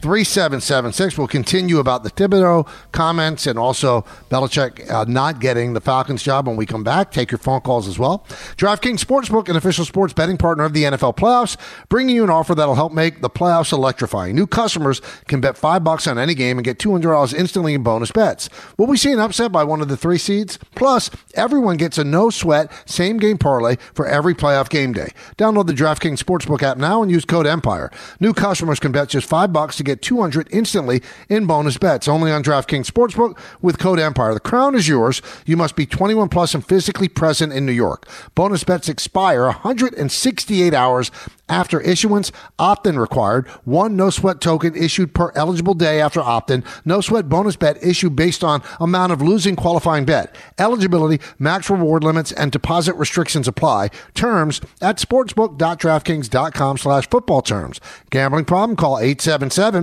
[0.00, 6.22] 3776 We'll continue about the Thibodeaux comments and also Belichick uh, not getting the Falcons
[6.22, 7.10] job when we come back.
[7.10, 8.24] Take your phone calls as well.
[8.56, 11.56] DraftKings Sportsbook, an official sports betting partner of the NFL playoffs,
[11.88, 14.34] bringing you an offer that'll help make the playoffs electrifying.
[14.34, 18.10] New customers can bet five bucks on any game and get $200 instantly in bonus
[18.10, 18.48] bets.
[18.76, 20.58] Will we see an upset by one of the three seeds?
[20.74, 25.12] Plus, everyone gets a no sweat same game parlay for every playoff game day.
[25.36, 27.90] Download the DraftKings Sportsbook app now and use code EMPIRE.
[28.20, 32.30] New customers can bet just five bucks to get 200 instantly in bonus bets only
[32.30, 34.34] on DraftKings Sportsbook with code EMPIRE.
[34.34, 35.22] The crown is yours.
[35.46, 38.08] You must be 21 plus and physically present in New York.
[38.34, 41.10] Bonus bets expire 168 hours
[41.48, 42.32] after issuance.
[42.58, 43.46] Opt-in required.
[43.64, 46.64] One no sweat token issued per eligible day after opt-in.
[46.84, 50.34] No sweat bonus bet issued based on amount of losing qualifying bet.
[50.58, 53.90] Eligibility, max reward limits, and deposit restrictions apply.
[54.14, 57.80] Terms at sportsbook.draftkings.com slash football terms.
[58.10, 58.76] Gambling problem?
[58.76, 59.73] Call 877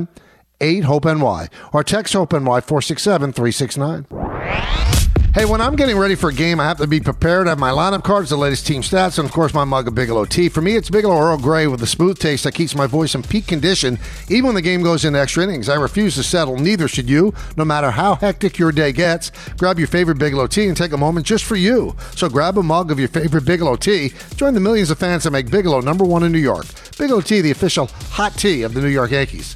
[0.61, 4.05] 8 HOPE NY or text HOPE NY 467 369.
[5.33, 7.47] Hey, when I'm getting ready for a game, I have to be prepared.
[7.47, 9.95] I have my lineup cards, the latest team stats, and of course my mug of
[9.95, 10.49] Bigelow tea.
[10.49, 13.23] For me, it's Bigelow Earl Grey with a smooth taste that keeps my voice in
[13.23, 15.69] peak condition, even when the game goes into extra innings.
[15.69, 16.57] I refuse to settle.
[16.57, 17.33] Neither should you.
[17.55, 20.97] No matter how hectic your day gets, grab your favorite Bigelow tea and take a
[20.97, 21.95] moment just for you.
[22.13, 24.11] So grab a mug of your favorite Bigelow tea.
[24.35, 26.65] Join the millions of fans that make Bigelow number one in New York.
[26.97, 29.55] Bigelow tea, the official hot tea of the New York Yankees.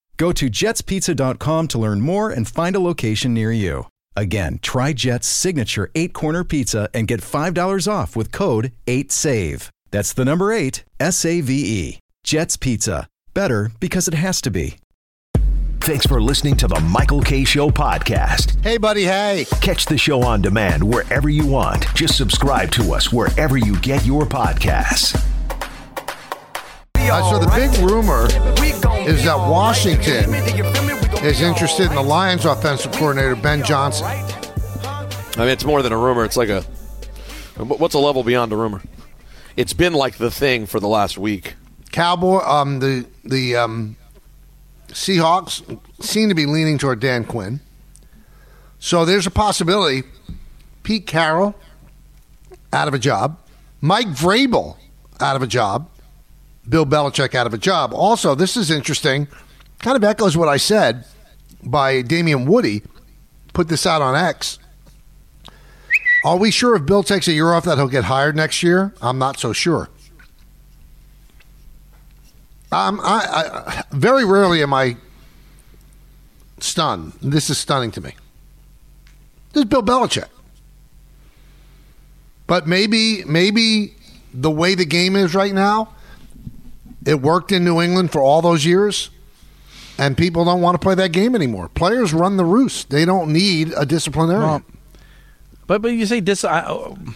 [0.21, 3.87] Go to jetspizza.com to learn more and find a location near you.
[4.15, 9.69] Again, try Jet's signature eight corner pizza and get $5 off with code 8SAVE.
[9.89, 11.99] That's the number eight, S A V E.
[12.23, 13.07] Jet's Pizza.
[13.33, 14.75] Better because it has to be.
[15.79, 18.63] Thanks for listening to the Michael Kay Show podcast.
[18.63, 19.47] Hey, buddy, hey.
[19.59, 21.87] Catch the show on demand wherever you want.
[21.95, 25.30] Just subscribe to us wherever you get your podcasts.
[27.09, 28.25] Uh, so the big rumor
[29.07, 30.33] is that Washington
[31.25, 34.05] is interested in the Lions offensive coordinator Ben Johnson.
[34.05, 36.25] I mean, it's more than a rumor.
[36.25, 36.61] It's like a
[37.57, 38.81] what's a level beyond a rumor?
[39.57, 41.55] It's been like the thing for the last week.
[41.91, 43.97] Cowboy, um, the the um,
[44.89, 47.59] Seahawks seem to be leaning toward Dan Quinn.
[48.79, 50.03] So there's a possibility
[50.83, 51.55] Pete Carroll
[52.73, 53.39] out of a job,
[53.79, 54.77] Mike Vrabel
[55.19, 55.89] out of a job,
[56.67, 57.93] Bill Belichick out of a job.
[57.93, 59.27] Also, this is interesting.
[59.79, 61.05] Kind of echoes what I said
[61.63, 62.83] by Damien Woody.
[63.53, 64.59] Put this out on X.
[66.23, 68.93] Are we sure if Bill takes a year off that he'll get hired next year?
[69.01, 69.89] I'm not so sure.
[72.71, 74.97] Um, I, I very rarely am I
[76.59, 77.13] stunned.
[77.21, 78.15] This is stunning to me.
[79.51, 80.29] This is Bill Belichick.
[82.47, 83.95] But maybe, maybe
[84.33, 85.93] the way the game is right now,
[87.05, 89.09] it worked in New England for all those years,
[89.97, 91.69] and people don't want to play that game anymore.
[91.69, 92.89] Players run the roost.
[92.89, 94.47] They don't need a disciplinarian.
[94.47, 94.63] Well,
[95.67, 96.43] but but you say dis.
[96.43, 96.63] I,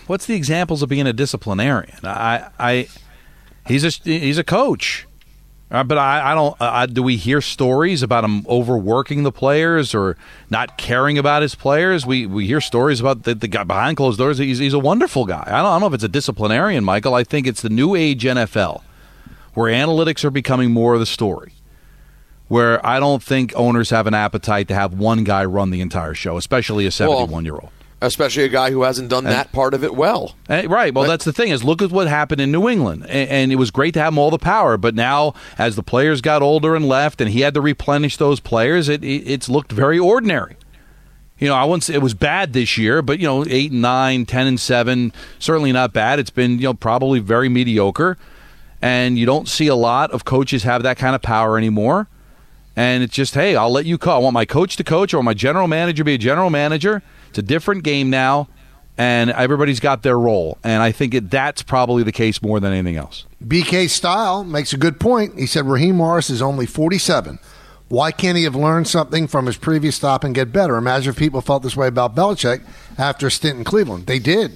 [0.07, 1.99] what's the examples of being a disciplinarian?
[2.03, 2.87] I I
[3.67, 5.07] he's a he's a coach.
[5.71, 6.55] Uh, but I, I don't.
[6.59, 10.15] Uh, do we hear stories about him overworking the players or
[10.51, 12.05] not caring about his players?
[12.05, 14.37] We we hear stories about the, the guy behind closed doors.
[14.37, 15.43] He's, he's a wonderful guy.
[15.45, 17.15] I don't, I don't know if it's a disciplinarian, Michael.
[17.15, 18.83] I think it's the new age NFL
[19.55, 21.53] where analytics are becoming more of the story.
[22.47, 26.13] Where I don't think owners have an appetite to have one guy run the entire
[26.13, 27.71] show, especially a 71 year old.
[28.01, 30.35] especially a guy who hasn't done that part of it well.
[30.47, 30.93] Eh, right.
[30.93, 33.55] Well, that's the thing is look at what happened in New England, and, and it
[33.55, 34.77] was great to have him all the power.
[34.77, 38.39] But now, as the players got older and left, and he had to replenish those
[38.39, 40.55] players, it, it it's looked very ordinary.
[41.39, 43.81] You know, I wouldn't say it was bad this year, but you know, eight and
[43.81, 46.19] nine, ten and seven, certainly not bad.
[46.19, 48.17] It's been you know probably very mediocre,
[48.81, 52.07] and you don't see a lot of coaches have that kind of power anymore.
[52.75, 54.15] And it's just, hey, I'll let you call.
[54.15, 57.01] I want my coach to coach, or my general manager be a general manager.
[57.29, 58.49] It's a different game now,
[58.97, 60.57] and everybody's got their role.
[60.63, 63.25] And I think it, that's probably the case more than anything else.
[63.43, 65.39] BK Style makes a good point.
[65.39, 67.39] He said Raheem Morris is only 47.
[67.87, 70.75] Why can't he have learned something from his previous stop and get better?
[70.75, 72.63] Imagine if people felt this way about Belichick
[72.97, 74.07] after a stint in Cleveland.
[74.07, 74.51] They did.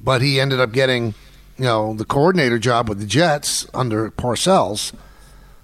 [0.00, 1.14] But he ended up getting,
[1.60, 4.92] you know, the coordinator job with the Jets under Parcells.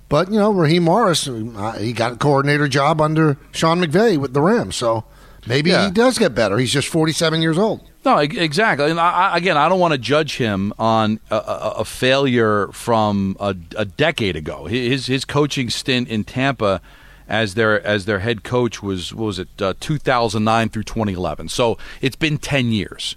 [0.08, 4.34] But, you know, Raheem Morris, uh, he got a coordinator job under Sean McVay with
[4.34, 4.76] the Rams.
[4.76, 5.04] So
[5.46, 5.86] maybe Yeah.
[5.86, 6.58] he does get better.
[6.58, 7.80] He's just 47 years old.
[8.04, 8.88] No, exactly.
[8.90, 12.68] And I, I- again, I don't want to judge him on a, a, a failure
[12.68, 14.66] from a, a decade ago.
[14.66, 16.80] His his coaching stint in Tampa
[17.28, 21.48] as their as their head coach was what was it uh, 2009 through 2011.
[21.48, 23.16] So it's been 10 years.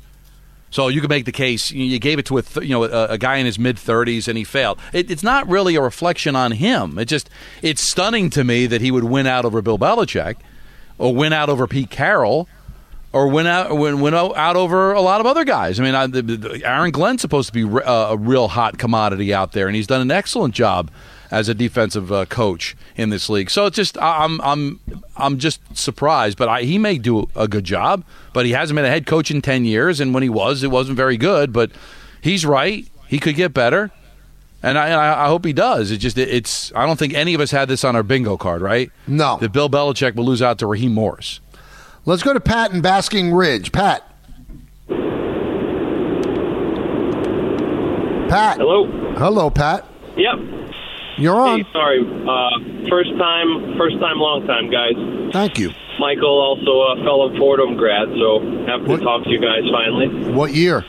[0.72, 2.84] So you could make the case you you gave it to a th- you know
[2.84, 4.80] a, a guy in his mid 30s and he failed.
[4.94, 6.98] It, it's not really a reflection on him.
[6.98, 7.30] It just
[7.62, 10.36] it's stunning to me that he would win out over Bill Belichick
[10.98, 12.48] or win out over Pete Carroll
[13.12, 15.80] or win out win, win out over a lot of other guys.
[15.80, 18.78] I mean, I, the, the, Aaron Glenn's supposed to be re- uh, a real hot
[18.78, 20.92] commodity out there, and he's done an excellent job
[21.32, 23.50] as a defensive uh, coach in this league.
[23.50, 24.80] So it's just I- I'm I'm
[25.18, 28.04] I'm just surprised, but I, he may do a good job.
[28.34, 30.72] But he hasn't been a head coach in ten years, and when he was, it
[30.72, 31.52] wasn't very good.
[31.54, 31.72] But
[32.22, 33.92] he's right; he could get better.
[34.62, 35.90] And I, I I hope he does.
[35.92, 38.62] It just it's I don't think any of us had this on our bingo card,
[38.62, 38.92] right?
[39.08, 39.38] No.
[39.38, 41.40] That Bill Belichick will lose out to Raheem Morris.
[42.06, 43.72] Let's go to Pat in Basking Ridge.
[43.72, 44.04] Pat.
[48.30, 48.58] Pat.
[48.58, 48.86] Hello.
[49.18, 49.86] Hello, Pat.
[50.18, 50.36] Yep.
[51.20, 51.60] You're on.
[51.60, 52.00] Hey, sorry.
[52.00, 54.96] Uh, first time, first time, long time, guys.
[55.34, 55.72] Thank you.
[56.00, 60.08] Michael, also a fellow Fordham grad, so happy to talk to you guys finally.
[60.32, 60.86] What year?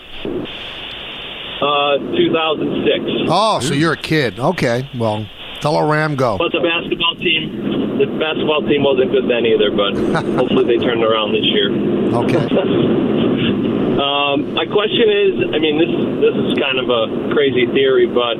[1.60, 3.28] Uh, 2006.
[3.28, 4.38] Oh, so you're a kid.
[4.38, 4.88] Okay.
[4.96, 5.26] Well,
[5.60, 6.38] fellow Ram go.
[6.38, 9.98] But the basketball team, the basketball team wasn't good then either, but
[10.38, 11.74] hopefully they turned around this year.
[12.22, 12.46] Okay.
[13.98, 15.90] um, my question is, I mean, this
[16.22, 18.38] this is kind of a crazy theory, but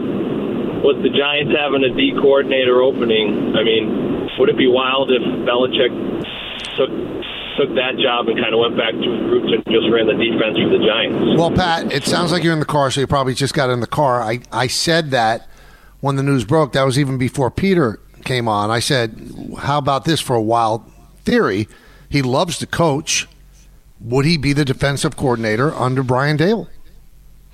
[0.84, 5.22] with the Giants having a D coordinator opening, I mean, would it be wild if
[5.44, 5.92] Belichick
[6.76, 6.90] took
[7.58, 10.16] took that job and kind of went back to his roots and just ran the
[10.16, 11.38] defense for the Giants?
[11.38, 13.80] Well, Pat, it sounds like you're in the car, so you probably just got in
[13.80, 14.22] the car.
[14.22, 15.48] I, I said that
[16.00, 16.72] when the news broke.
[16.72, 18.70] That was even before Peter came on.
[18.70, 20.90] I said, how about this for a wild
[21.24, 21.68] theory?
[22.08, 23.28] He loves to coach.
[24.00, 26.68] Would he be the defensive coordinator under Brian Daboll?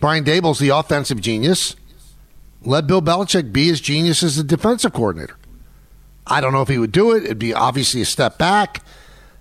[0.01, 1.75] Brian Daboll's the offensive genius.
[2.67, 5.37] Let Bill Belichick be his genius as the defensive coordinator.
[6.27, 7.25] I don't know if he would do it.
[7.25, 8.83] It'd be obviously a step back.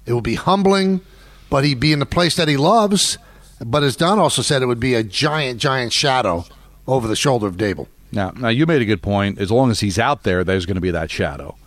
[0.05, 1.01] It would be humbling,
[1.49, 3.17] but he'd be in the place that he loves.
[3.59, 6.45] But as Don also said, it would be a giant, giant shadow
[6.87, 7.87] over the shoulder of Daboll.
[8.11, 9.39] Now, now you made a good point.
[9.39, 11.57] As long as he's out there, there's going to be that shadow.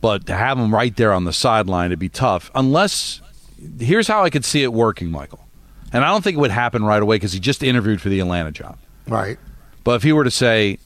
[0.00, 2.50] But to have him right there on the sideline, it'd be tough.
[2.56, 3.22] Unless,
[3.78, 5.40] here's how I could see it working, Michael.
[5.92, 8.18] And I don't think it would happen right away because he just interviewed for the
[8.18, 8.76] Atlanta job.
[9.06, 9.38] Right.
[9.84, 10.78] But if he were to say,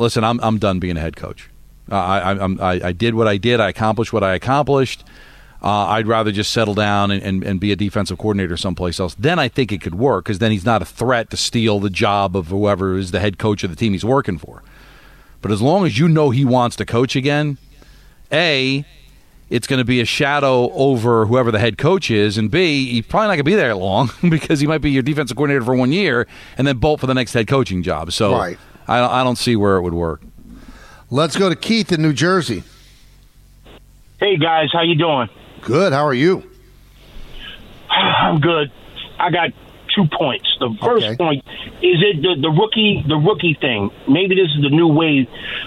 [0.00, 1.48] "Listen, I'm I'm done being a head coach.
[1.90, 3.60] Uh, I, I I I did what I did.
[3.60, 5.04] I accomplished what I accomplished.
[5.62, 9.14] Uh, I'd rather just settle down and, and, and be a defensive coordinator someplace else.
[9.18, 11.90] Then I think it could work because then he's not a threat to steal the
[11.90, 14.62] job of whoever is the head coach of the team he's working for.
[15.42, 17.58] But as long as you know he wants to coach again,
[18.32, 18.86] a
[19.50, 23.06] it's going to be a shadow over whoever the head coach is, and B, he's
[23.06, 25.74] probably not going to be there long because he might be your defensive coordinator for
[25.74, 28.12] one year and then bolt for the next head coaching job.
[28.12, 28.58] So Right.
[28.86, 30.22] I, I don't see where it would work.
[31.10, 32.62] Let's go to Keith in New Jersey.
[34.18, 35.28] Hey guys, how you doing?
[35.62, 35.92] Good.
[35.92, 36.48] How are you?
[37.90, 38.70] I'm good.
[39.18, 39.50] I got
[39.94, 40.46] two points.
[40.60, 41.44] The first point
[41.82, 43.90] is it the, the rookie the rookie thing.
[44.08, 45.26] Maybe this is the new wave,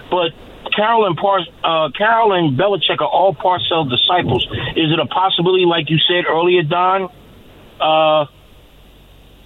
[0.10, 0.32] but
[0.76, 4.46] Carroll and Par, uh, Carroll and Belichick are all Parcell disciples.
[4.76, 7.10] Is it a possibility, like you said earlier, Don?
[7.80, 8.26] Uh,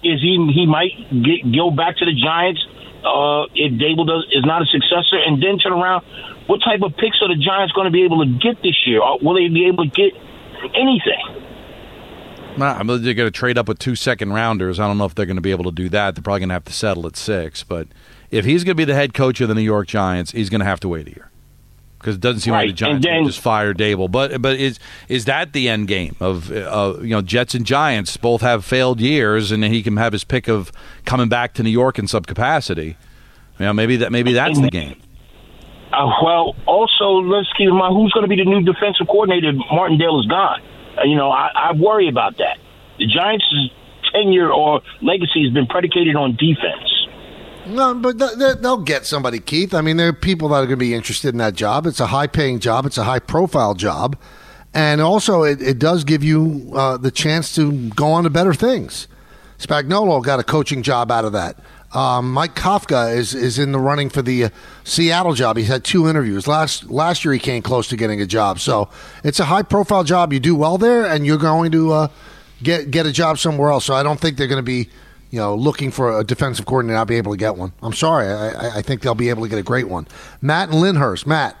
[0.02, 2.64] is he he might get, go back to the Giants
[3.04, 6.04] uh, if Daboll does is not a successor, and then turn around?
[6.46, 9.02] What type of picks are the Giants going to be able to get this year?
[9.02, 10.12] Or will they be able to get
[10.74, 11.44] anything?
[12.56, 14.80] Nah, I mean, they're going to trade up with two second rounders.
[14.80, 16.14] I don't know if they're going to be able to do that.
[16.14, 17.62] They're probably going to have to settle at six.
[17.62, 17.88] But
[18.30, 20.60] if he's going to be the head coach of the New York Giants, he's going
[20.60, 21.30] to have to wait a year.
[21.98, 24.10] Because it doesn't seem Right, like the Giants then- just fire Daboll.
[24.10, 24.78] But but is
[25.08, 29.00] is that the end game of uh, you know Jets and Giants both have failed
[29.00, 30.70] years, and he can have his pick of
[31.04, 32.96] coming back to New York in some capacity?
[33.58, 34.96] You know, maybe that maybe that's the game.
[35.92, 39.48] Uh, well, also let's keep in mind who's going to be the new defensive coordinator.
[39.48, 40.60] if Martindale is gone.
[40.96, 42.58] Uh, you know, I, I worry about that.
[42.98, 43.44] The Giants'
[44.12, 46.97] tenure or legacy has been predicated on defense.
[47.68, 49.74] No, but th- th- they'll get somebody, Keith.
[49.74, 51.86] I mean, there are people that are going to be interested in that job.
[51.86, 54.16] It's a high paying job, it's a high profile job.
[54.74, 58.54] And also, it, it does give you uh, the chance to go on to better
[58.54, 59.08] things.
[59.58, 61.58] Spagnuolo got a coaching job out of that.
[61.92, 64.48] Um, Mike Kafka is, is in the running for the uh,
[64.84, 65.56] Seattle job.
[65.56, 66.46] He's had two interviews.
[66.46, 68.60] Last last year, he came close to getting a job.
[68.60, 68.90] So
[69.24, 70.32] it's a high profile job.
[70.32, 72.08] You do well there, and you're going to uh,
[72.62, 73.86] get get a job somewhere else.
[73.86, 74.90] So I don't think they're going to be,
[75.30, 77.72] you know, looking for a defensive coordinator and not be able to get one.
[77.82, 78.28] I'm sorry.
[78.28, 80.06] I, I- I think they'll be able to get a great one.
[80.40, 81.26] Matt and Lyndhurst.
[81.26, 81.56] Matt.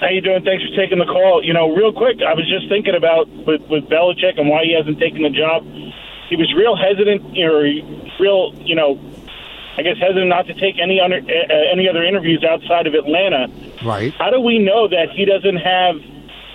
[0.00, 0.44] How you doing?
[0.44, 1.42] Thanks for taking the call.
[1.42, 4.74] You know, real quick, I was just thinking about with with Belichick and why he
[4.76, 5.64] hasn't taken the job.
[6.28, 7.62] He was real hesitant, or
[8.20, 8.98] real, you know,
[9.78, 13.46] I guess hesitant not to take any under, uh, any other interviews outside of Atlanta.
[13.84, 14.12] Right.
[14.18, 15.96] How do we know that he doesn't have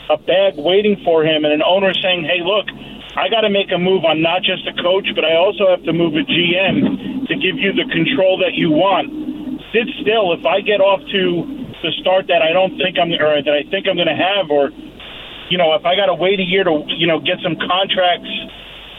[0.09, 2.67] a bag waiting for him and an owner saying, "Hey, look,
[3.15, 4.05] I got to make a move.
[4.05, 7.59] I'm not just a coach, but I also have to move a GM to give
[7.59, 9.11] you the control that you want."
[9.71, 10.33] Sit still.
[10.33, 11.23] If I get off to
[11.81, 14.51] the start that I don't think I'm, or that I think I'm going to have,
[14.51, 14.71] or
[15.51, 18.31] you know, if I got to wait a year to, you know, get some contracts,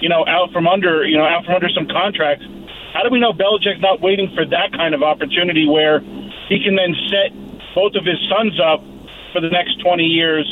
[0.05, 2.45] you know, out from under, you know, out from under some contracts.
[2.93, 6.05] How do we know Belichick's not waiting for that kind of opportunity where
[6.53, 7.33] he can then set
[7.75, 8.85] both of his sons up
[9.33, 10.45] for the next 20 years,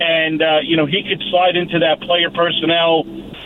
[0.00, 3.04] and uh, you know, he could slide into that player personnel,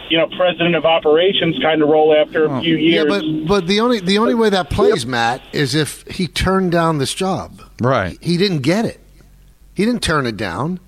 [0.09, 3.05] you know, president of operations kind of role after a few years.
[3.05, 6.73] Yeah, but but the only the only way that plays, Matt, is if he turned
[6.73, 7.63] down this job.
[7.81, 8.19] Right.
[8.21, 9.01] He didn't get it.
[9.75, 10.81] He didn't turn it down.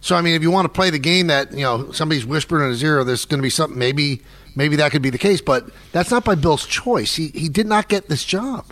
[0.00, 2.64] So I mean, if you want to play the game that you know somebody's whispering
[2.64, 3.78] in his ear, there's going to be something.
[3.78, 4.22] Maybe
[4.56, 7.14] maybe that could be the case, but that's not by Bill's choice.
[7.16, 8.66] He he did not get this job.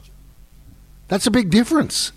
[1.09, 2.12] That's a big difference.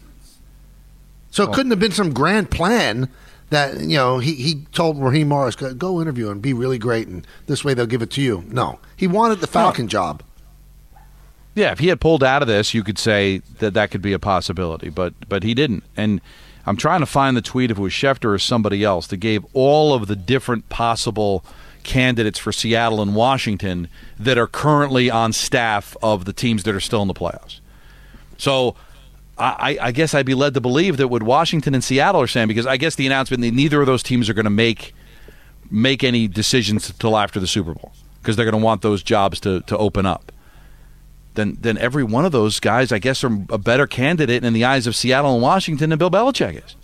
[1.31, 3.09] So it couldn't have been some grand plan
[3.53, 7.25] that you know he, he told Raheem Morris go, interview and be really great, and
[7.47, 8.43] this way they'll give it to you.
[8.47, 10.23] No, he wanted the Falcon job.
[11.55, 14.13] Yeah, if he had pulled out of this, you could say that that could be
[14.13, 15.83] a possibility, but but he didn't.
[15.95, 16.21] And
[16.65, 19.45] I'm trying to find the tweet if it was Schefter or somebody else that gave
[19.53, 21.43] all of the different possible
[21.83, 26.79] candidates for Seattle and Washington that are currently on staff of the teams that are
[26.79, 27.59] still in the playoffs.
[28.37, 28.75] So
[29.37, 32.47] I, I guess I'd be led to believe that what Washington and Seattle are saying,
[32.47, 34.93] because I guess the announcement that neither of those teams are going to make
[35.71, 39.39] make any decisions until after the Super Bowl because they're going to want those jobs
[39.41, 40.31] to, to open up.
[41.33, 44.63] Then, then every one of those guys, I guess, are a better candidate in the
[44.63, 46.75] eyes of Seattle and Washington than Bill Belichick is.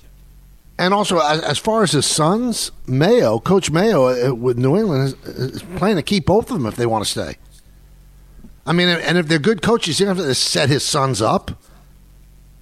[0.80, 5.14] And also, as, as far as his sons, Mayo, Coach Mayo uh, with New England
[5.26, 7.38] is, is planning to keep both of them if they want to stay.
[8.66, 11.52] I mean, and if they're good coaches, you have to set his sons up.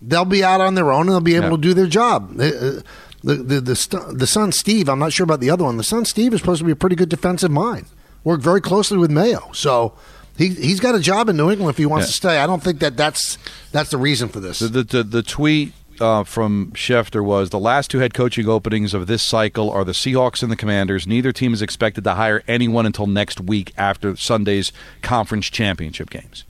[0.01, 1.55] They'll be out on their own and they'll be able Yeah.
[1.55, 2.39] to do their job.
[2.39, 2.81] Uh,
[3.23, 5.77] The the the, st- the son Steve, I'm not sure about the other one.
[5.77, 7.87] The son Steve is supposed to be a pretty good defensive mind.
[8.23, 9.93] Worked very closely with Mayo, so
[10.37, 12.11] he he's got a job in New England if he wants Yeah.
[12.11, 12.37] to stay.
[12.37, 13.37] I don't think that that's
[13.71, 14.59] that's the reason for this.
[14.59, 18.93] The, the, the, the tweet uh, from Schefter was the last two head coaching openings
[18.93, 21.07] of this cycle are the Seahawks and the Commanders.
[21.07, 24.71] Neither team is expected to hire anyone until next week after Sunday's
[25.01, 26.43] conference championship games.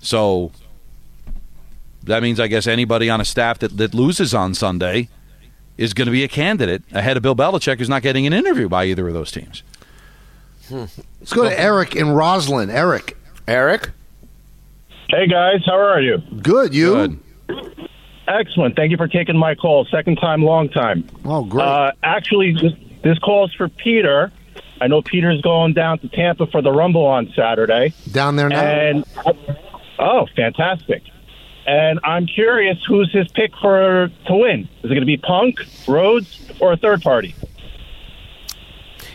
[0.00, 0.50] So
[2.10, 5.08] that means, I guess, anybody on a staff that, that loses on Sunday
[5.76, 8.68] is going to be a candidate ahead of Bill Belichick, who's not getting an interview
[8.68, 9.62] by either of those teams.
[10.70, 12.70] Let's go to Eric in Roslyn.
[12.70, 13.16] Eric.
[13.48, 13.90] Eric.
[15.08, 16.18] Hey guys, how are you?
[16.40, 16.74] Good.
[16.74, 17.18] You?
[18.28, 18.76] Excellent.
[18.76, 19.84] Thank you for taking my call.
[19.86, 21.08] Second time, long time.
[21.24, 21.64] Oh, great.
[21.64, 24.30] Uh, actually, this, this call is for Peter.
[24.80, 27.92] I know Peter's going down to Tampa for the Rumble on Saturday.
[28.12, 28.62] Down there now.
[28.62, 29.04] And
[29.98, 31.02] oh, fantastic!
[31.70, 34.68] And I'm curious, who's his pick for to win?
[34.82, 37.32] Is it going to be Punk, Rhodes, or a third party?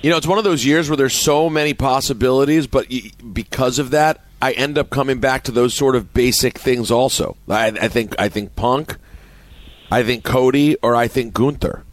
[0.02, 2.88] You know, it's one of those years where there's so many possibilities, but
[3.34, 6.92] because of that, I end up coming back to those sort of basic things.
[6.92, 8.96] Also, I, I think I think Punk,
[9.92, 11.84] I think Cody, or I think Gunther.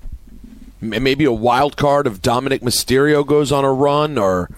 [0.81, 4.49] Maybe a wild card of Dominik Mysterio goes on a run, or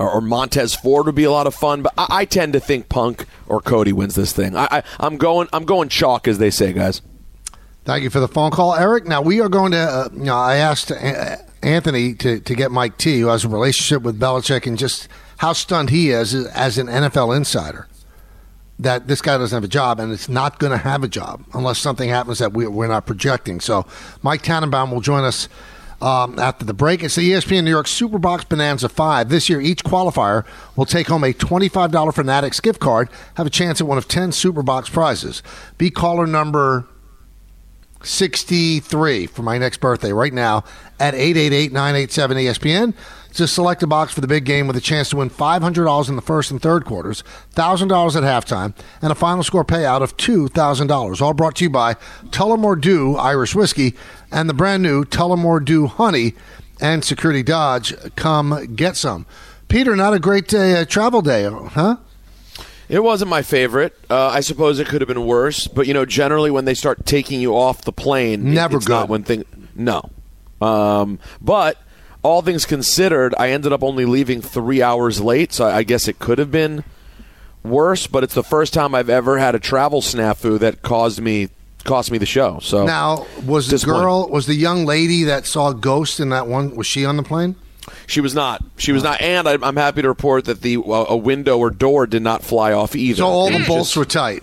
[0.00, 1.82] or, or Montez Ford would be a lot of fun.
[1.82, 4.56] But I, I tend to think Punk or Cody wins this thing.
[4.56, 7.02] I, I, I'm going I'm going chalk, as they say, guys.
[7.84, 9.06] Thank you for the phone call, Eric.
[9.06, 9.78] Now we are going to.
[9.78, 13.48] Uh, you know, I asked uh, Anthony to, to get Mike T, who has a
[13.48, 17.86] relationship with Belichick, and just how stunned he is as an NFL insider.
[18.78, 21.44] that this guy doesn't have a job, and it's not going to have a job
[21.52, 23.60] unless something happens that we, we're not projecting.
[23.60, 23.86] So,
[24.22, 25.48] Mike Tannenbaum will join us
[26.00, 27.02] um, after the break.
[27.02, 29.28] It's the ESPN New York Superbox Bonanza 5.
[29.28, 30.44] This year, each qualifier
[30.76, 34.30] will take home a $25 Fanatics gift card, have a chance at one of 10
[34.30, 35.42] Superbox prizes.
[35.78, 36.86] Be caller number
[38.02, 40.64] 63 for my next birthday right now
[40.98, 42.94] at 888-987-ESPN.
[43.32, 46.16] Just select a box for the big game with a chance to win $500 in
[46.16, 47.22] the first and third quarters,
[47.54, 51.20] $1,000 at halftime, and a final score payout of $2,000.
[51.20, 51.94] All brought to you by
[52.30, 53.94] Tullamore Dew Irish Whiskey
[54.30, 56.34] and the brand new Tullamore Dew Honey
[56.80, 57.94] and Security Dodge.
[58.16, 59.26] Come get some.
[59.68, 61.96] Peter, not a great day, uh, travel day, huh?
[62.88, 63.96] It wasn't my favorite.
[64.10, 67.06] Uh, I suppose it could have been worse, but you know, generally when they start
[67.06, 69.44] taking you off the plane, Never it's not when thing.
[69.76, 70.10] No,
[70.60, 71.78] um, but
[72.24, 76.18] all things considered, I ended up only leaving three hours late, so I guess it
[76.18, 76.82] could have been
[77.62, 78.08] worse.
[78.08, 81.48] But it's the first time I've ever had a travel snafu that caused me
[81.84, 82.58] cost me the show.
[82.60, 86.76] So Now, was the girl, was the young lady that saw Ghost in that one,
[86.76, 87.56] was she on the plane?
[88.06, 88.62] She was not.
[88.76, 89.20] She was not.
[89.20, 92.42] And I, I'm happy to report that the uh, a window or door did not
[92.42, 93.16] fly off either.
[93.18, 94.42] So all It the bolts just- were tight.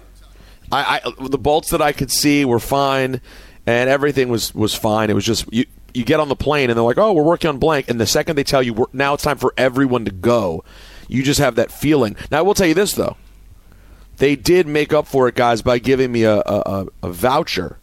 [0.72, 3.22] I, I the bolts that I could see were fine,
[3.66, 5.10] and everything was was fine.
[5.10, 7.48] It was just you you get on the plane and they're like, oh, we're working
[7.50, 10.66] on blank, and the second they tell you now it's time for everyone to go,
[11.08, 12.18] you just have that feeling.
[12.32, 13.16] Now I will tell you this though,
[14.18, 17.80] they did make up for it, guys, by giving me a a, a, voucher.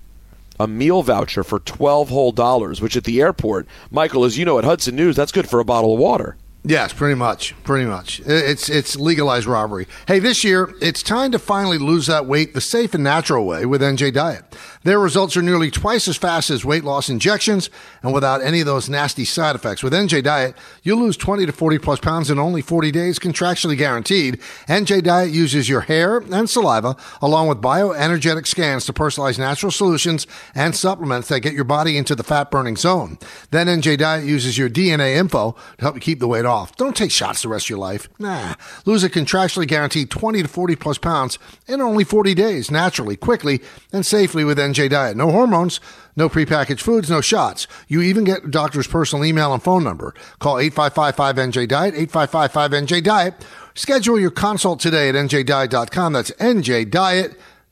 [0.61, 4.59] A meal voucher for twelve whole dollars, which at the airport, Michael, as you know,
[4.59, 6.37] at Hudson News, that's good for a bottle of water.
[6.67, 8.21] Yes, pretty much, pretty much.
[8.25, 9.87] It's it's legalized robbery.
[10.09, 13.67] Hey, this year it's time to finally lose that weight the safe and natural way
[13.67, 14.57] with NJ Diet.
[14.83, 17.69] Their results are nearly twice as fast as weight loss injections
[18.03, 19.83] and without any of those nasty side effects.
[19.83, 23.77] With NJ Diet, you'll lose 20 to 40 plus pounds in only 40 days, contractually
[23.77, 24.41] guaranteed.
[24.67, 30.27] NJ Diet uses your hair and saliva along with bioenergetic scans to personalize natural solutions
[30.55, 33.19] and supplements that get your body into the fat burning zone.
[33.51, 36.53] Then NJ Diet uses your DNA info to help you keep the weight off.
[36.76, 38.09] Don't take shots the rest of your life.
[38.18, 38.55] Nah.
[38.84, 43.61] Lose a contractually guaranteed 20 to 40 plus pounds in only 40 days, naturally, quickly,
[43.92, 45.16] and safely with NJ Diet.
[45.16, 45.80] No hormones,
[46.16, 47.66] no prepackaged foods, no shots.
[47.88, 50.14] You even get doctor's personal email and phone number.
[50.38, 53.34] Call 855-5NJ Diet, 855-5NJ Diet.
[53.74, 56.12] Schedule your consult today at njdiet.com.
[56.12, 56.30] That's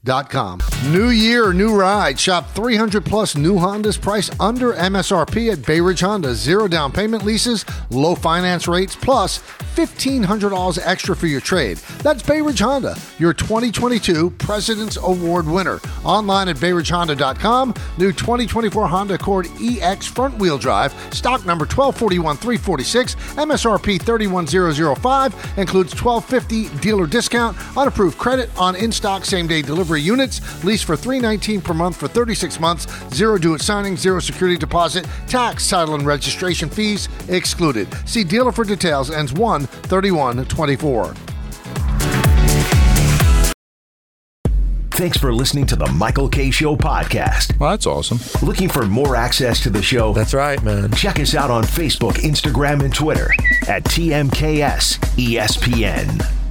[0.05, 0.61] njdiet.com.
[0.93, 2.19] New year, new ride.
[2.19, 6.35] Shop 300 plus new Hondas priced under MSRP at Bay Ridge Honda.
[6.35, 9.39] Zero down payment leases, low finance rates, plus
[9.77, 11.79] $1,500 extra for your trade.
[12.03, 15.81] That's Bay Ridge Honda, your 2022 President's Award winner.
[16.05, 17.75] Online at BayRidgeHonda.com.
[17.99, 20.93] New 2024 Honda Accord EX front wheel drive.
[21.15, 23.17] Stock number 1241-346.
[23.37, 25.59] MSRP 31005.
[25.59, 30.65] Includes 1250 dealer discount on approved credit on in-stock same-day delivery units.
[30.65, 32.87] Lease for 319 per month for 36 months.
[33.15, 35.07] Zero due at signing, zero security deposit.
[35.27, 37.89] Tax, title, and registration fees excluded.
[38.07, 39.11] See dealer for details.
[39.11, 41.15] Ends 1 31 24.
[44.93, 47.59] Thanks for listening to the Michael Kay Show podcast.
[47.59, 48.21] Well, that's awesome.
[48.47, 50.13] Looking for more access to the show?
[50.13, 50.93] That's right, man.
[50.93, 53.31] Check us out on Facebook, Instagram, and Twitter
[53.67, 56.42] at TMKS ESPN.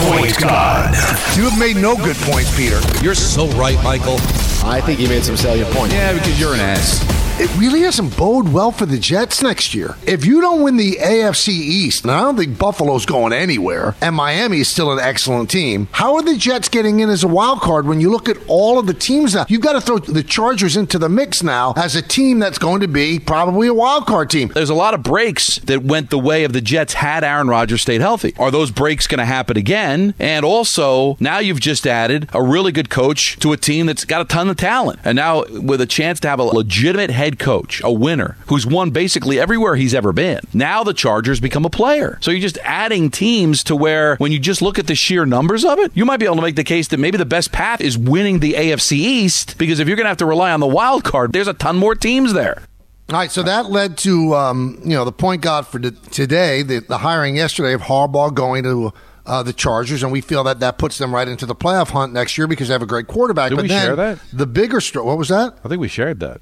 [0.00, 0.94] Point God.
[1.36, 2.80] You have made no good points, Peter.
[3.02, 4.18] You're so right, Michael.
[4.64, 5.94] I think you made some salient points.
[5.94, 7.20] Yeah, because you're an ass.
[7.40, 9.96] It really doesn't bode well for the Jets next year.
[10.06, 14.14] If you don't win the AFC East, and I don't think Buffalo's going anywhere, and
[14.14, 17.62] Miami is still an excellent team, how are the Jets getting in as a wild
[17.62, 19.46] card when you look at all of the teams now?
[19.48, 22.82] You've got to throw the Chargers into the mix now as a team that's going
[22.82, 24.48] to be probably a wild card team.
[24.48, 27.80] There's a lot of breaks that went the way of the Jets had Aaron Rodgers
[27.80, 28.34] stayed healthy.
[28.38, 30.12] Are those breaks going to happen again?
[30.18, 34.20] And also, now you've just added a really good coach to a team that's got
[34.20, 35.00] a ton of talent.
[35.04, 38.90] And now with a chance to have a legitimate head coach, a winner, who's won
[38.90, 40.40] basically everywhere he's ever been.
[40.52, 42.18] Now the Chargers become a player.
[42.20, 45.64] So you're just adding teams to where when you just look at the sheer numbers
[45.64, 47.80] of it, you might be able to make the case that maybe the best path
[47.80, 50.66] is winning the AFC East because if you're going to have to rely on the
[50.66, 52.62] wild card, there's a ton more teams there.
[53.10, 56.78] All right, so that led to um, you know the point guard for today, the,
[56.78, 58.92] the hiring yesterday of Harbaugh going to
[59.30, 62.12] uh, the Chargers, and we feel that that puts them right into the playoff hunt
[62.12, 63.50] next year because they have a great quarterback.
[63.50, 64.18] Did but we then share that?
[64.32, 65.06] The bigger story.
[65.06, 65.56] What was that?
[65.64, 66.40] I think we shared that.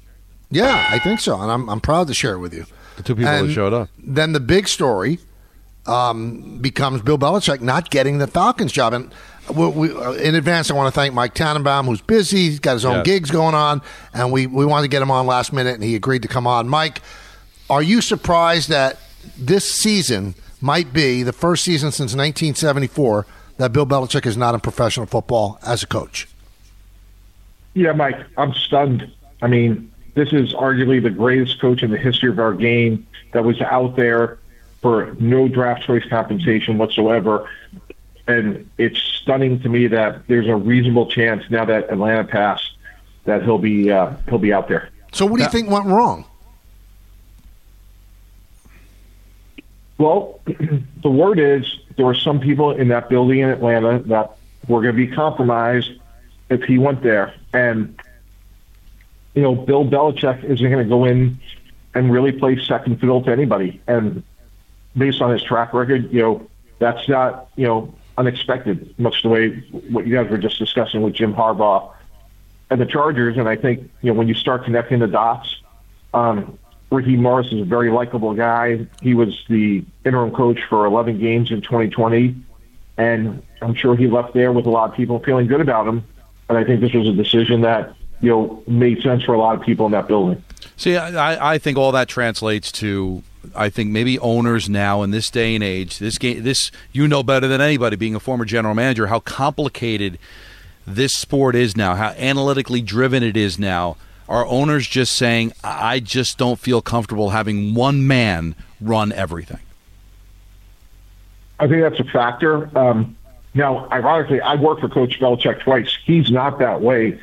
[0.49, 2.65] Yeah, I think so, and I'm I'm proud to share it with you.
[2.97, 3.89] The two people And that showed up.
[3.99, 5.19] Then the big story
[5.85, 8.93] um, becomes Bill Belichick not getting the Falcons job.
[8.93, 9.11] And
[9.55, 12.49] we, we, uh, in advance, I want to thank Mike Tannenbaum, who's busy.
[12.49, 13.05] He's got his own Yes.
[13.05, 13.81] gigs going on,
[14.13, 16.45] and we, we wanted to get him on last minute, and he agreed to come
[16.47, 16.67] on.
[16.67, 17.01] Mike,
[17.69, 18.97] are you surprised that
[19.37, 23.25] this season might be the first season since 1974
[23.57, 26.27] that Bill Belichick is not in professional football as a coach.
[27.73, 29.11] Yeah, Mike, I'm stunned.
[29.41, 33.43] I mean, this is arguably the greatest coach in the history of our game that
[33.43, 34.39] was out there
[34.81, 37.49] for no draft choice compensation whatsoever.
[38.27, 42.71] And it's stunning to me that there's a reasonable chance now that Atlanta passed
[43.25, 44.89] that he'll be uh, he'll be out there.
[45.11, 46.25] So, what do you think went wrong?
[49.99, 50.39] Well,
[51.03, 51.65] the word is
[51.97, 54.37] there were some people in that building in Atlanta that
[54.67, 55.91] were going to be compromised
[56.49, 57.35] if he went there.
[57.53, 57.99] And,
[59.35, 61.37] you know, Bill Belichick isn't going to go in
[61.93, 63.81] and really play second fiddle to anybody.
[63.87, 64.23] And
[64.97, 66.47] based on his track record, you know,
[66.79, 69.49] that's not, you know, unexpected, much the way
[69.89, 71.93] what you guys were just discussing with Jim Harbaugh
[72.69, 73.37] and the Chargers.
[73.37, 75.57] And I think, you know, when you start connecting the dots,
[76.13, 76.57] um,
[76.91, 78.87] Raheem Morris is a very likable guy.
[79.01, 82.35] He was the interim coach for 11 games in 2020,
[82.97, 86.03] and I'm sure he left there with a lot of people feeling good about him.
[86.47, 89.55] And I think this was a decision that you know made sense for a lot
[89.55, 90.43] of people in that building.
[90.77, 93.23] See, I, I think all that translates to
[93.55, 97.23] I think maybe owners now in this day and age, this game, this you know
[97.23, 100.17] better than anybody, being a former general manager, how complicated
[100.85, 103.95] this sport is now, how analytically driven it is now
[104.29, 109.59] are owners just saying, I just don't feel comfortable having one man run everything?
[111.59, 112.69] I think that's a factor.
[112.77, 113.17] Um,
[113.55, 115.97] now, ironically, I worked for Coach Belichick twice.
[116.05, 117.19] He's not that way.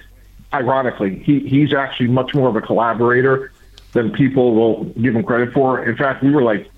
[0.52, 3.52] Ironically, he, he's actually much more of a collaborator
[3.92, 5.84] than people will give him credit for.
[5.84, 6.68] In fact, we were like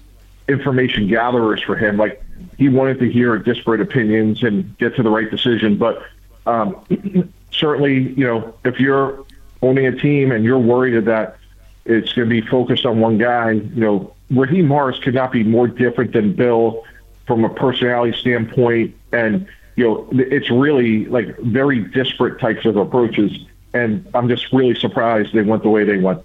[0.47, 1.97] information gatherers for him.
[1.97, 2.23] Like
[2.59, 5.79] he wanted to hear disparate opinions and get to the right decision.
[5.79, 6.03] But
[6.47, 9.25] um, certainly, you know, if you're
[9.63, 11.37] owning a team and you're worried that
[11.85, 15.43] it's going to be focused on one guy, you know, Raheem Morris could not be
[15.43, 16.85] more different than Bill
[17.27, 18.95] from a personality standpoint.
[19.13, 19.47] And,
[19.77, 23.33] you know, it's really like very disparate types of approaches.
[23.73, 26.23] And I'm just really surprised they went the way they went.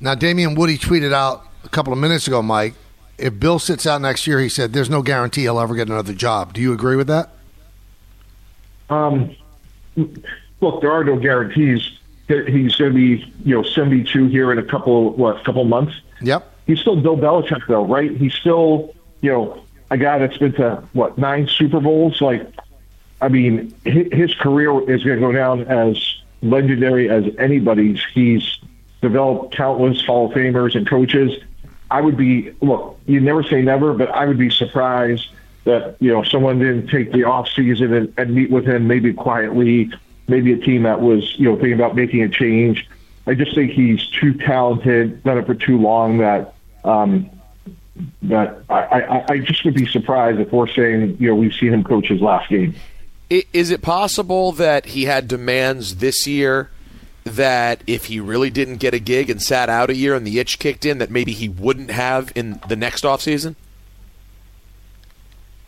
[0.00, 2.74] Now, Damien Woody tweeted out a couple of minutes ago, Mike,
[3.18, 6.12] if Bill sits out next year, he said there's no guarantee he'll ever get another
[6.12, 6.52] job.
[6.52, 7.30] Do you agree with that?
[8.88, 9.34] Um,
[10.60, 11.98] look, there are no guarantees
[12.28, 15.94] he's going to be you know 72 here in a couple what couple months.
[16.22, 16.52] Yep.
[16.66, 18.10] He's still Bill Belichick though, right?
[18.10, 22.20] He's still you know a guy that's been to what nine Super Bowls.
[22.20, 22.48] Like,
[23.20, 25.96] I mean, his career is going to go down as
[26.42, 28.00] legendary as anybody's.
[28.12, 28.58] He's
[29.00, 31.32] developed countless Hall of Famers and coaches.
[31.90, 32.98] I would be look.
[33.06, 35.28] You never say never, but I would be surprised
[35.64, 39.12] that you know someone didn't take the off season and, and meet with him maybe
[39.12, 39.92] quietly
[40.28, 42.88] maybe a team that was, you know, thinking about making a change.
[43.26, 46.54] I just think he's too talented, done it for too long that
[46.84, 47.30] um,
[48.22, 51.72] that I, I, I just would be surprised if we're saying, you know, we've seen
[51.72, 52.74] him coach his last game.
[53.28, 56.70] Is it possible that he had demands this year
[57.24, 60.38] that if he really didn't get a gig and sat out a year and the
[60.38, 63.56] itch kicked in, that maybe he wouldn't have in the next offseason?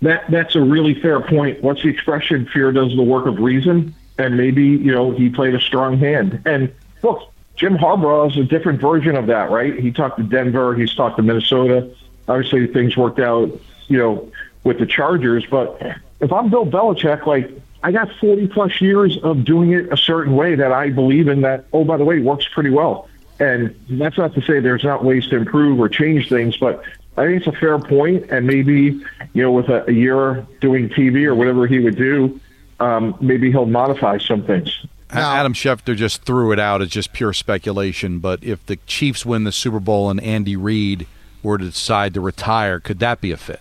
[0.01, 1.61] That that's a really fair point.
[1.61, 2.47] What's the expression?
[2.47, 6.43] Fear does the work of reason and maybe you know he played a strong hand.
[6.45, 9.79] And look, Jim Harbaugh is a different version of that, right?
[9.79, 11.89] He talked to Denver, he's talked to Minnesota.
[12.29, 13.51] Obviously, things worked out,
[13.87, 14.31] you know,
[14.65, 15.47] with the Chargers.
[15.47, 15.81] But
[16.21, 17.51] if I'm Bill Belichick, like
[17.83, 21.41] I got 40 plus years of doing it a certain way that I believe in.
[21.43, 23.09] That oh, by the way, works pretty well.
[23.41, 26.83] And that's not to say there's not ways to improve or change things, but
[27.17, 28.31] I think it's a fair point.
[28.31, 29.01] And maybe
[29.33, 32.41] you know, with a, a year doing TV or whatever he would do,
[32.81, 34.87] um, maybe he'll modify some things.
[35.13, 39.25] Now, Adam Schefter just threw it out as just pure speculation, but if the Chiefs
[39.25, 41.07] win the Super Bowl and Andy Reid
[41.43, 43.61] were to decide to retire, could that be a fit?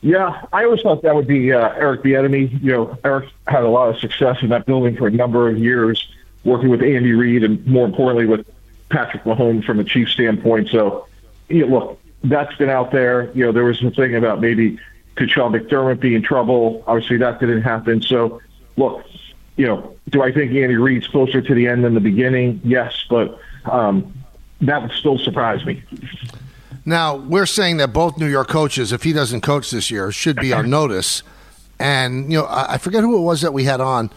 [0.00, 2.62] Yeah, I always thought that would be uh, Eric Bieniemy.
[2.62, 5.58] You know, Eric had a lot of success in that building for a number of
[5.58, 6.08] years,
[6.44, 8.46] working with Andy Reid and more importantly with
[8.90, 10.68] Patrick Mahomes from a Chiefs standpoint.
[10.68, 11.06] So,
[11.48, 13.32] you know, look, that's been out there.
[13.34, 14.78] You know, there was some thing about maybe
[15.18, 16.84] could Sean McDermott be in trouble?
[16.86, 18.00] Obviously, that didn't happen.
[18.00, 18.40] So,
[18.76, 19.04] look,
[19.56, 22.60] you know, do I think Andy Reid's closer to the end than the beginning?
[22.62, 24.14] Yes, but um,
[24.60, 25.82] that would still surprise me.
[26.84, 30.36] Now, we're saying that both New York coaches, if he doesn't coach this year, should
[30.36, 31.24] be on notice.
[31.80, 34.10] And, you know, I forget who it was that we had on,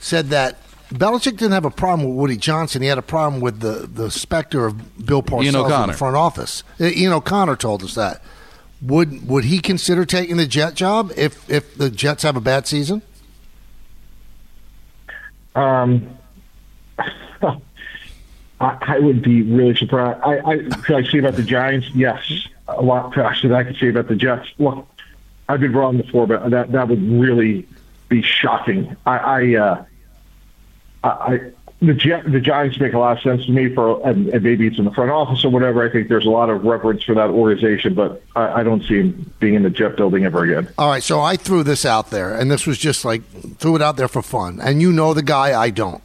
[0.00, 0.58] said that
[0.90, 2.82] Belichick didn't have a problem with Woody Johnson.
[2.82, 6.64] He had a problem with the, the specter of Bill Parcells in the front office.
[6.80, 8.22] Ian O'Connor told us that.
[8.82, 12.66] Would would he consider taking the Jet job if if the Jets have a bad
[12.66, 13.02] season?
[15.54, 16.16] Um,
[18.60, 20.20] I, would be really surprised.
[20.22, 21.88] I, I could I say about the Giants?
[21.94, 24.48] Yes, a lot faster than I could say about the Jets.
[24.58, 24.86] Look,
[25.48, 27.66] I've been wrong before, but that that would really
[28.08, 28.96] be shocking.
[29.06, 29.84] I, I, uh,
[31.04, 31.40] I
[31.80, 34.78] the the Giants make a lot of sense to me for, and, and maybe it's
[34.78, 35.86] in the front office or whatever.
[35.86, 38.96] I think there's a lot of reverence for that organization, but I, I don't see
[38.96, 40.72] him being in the Jet building ever again.
[40.76, 43.22] All right, so I threw this out there, and this was just like
[43.58, 44.60] threw it out there for fun.
[44.60, 46.02] And you know the guy, I don't.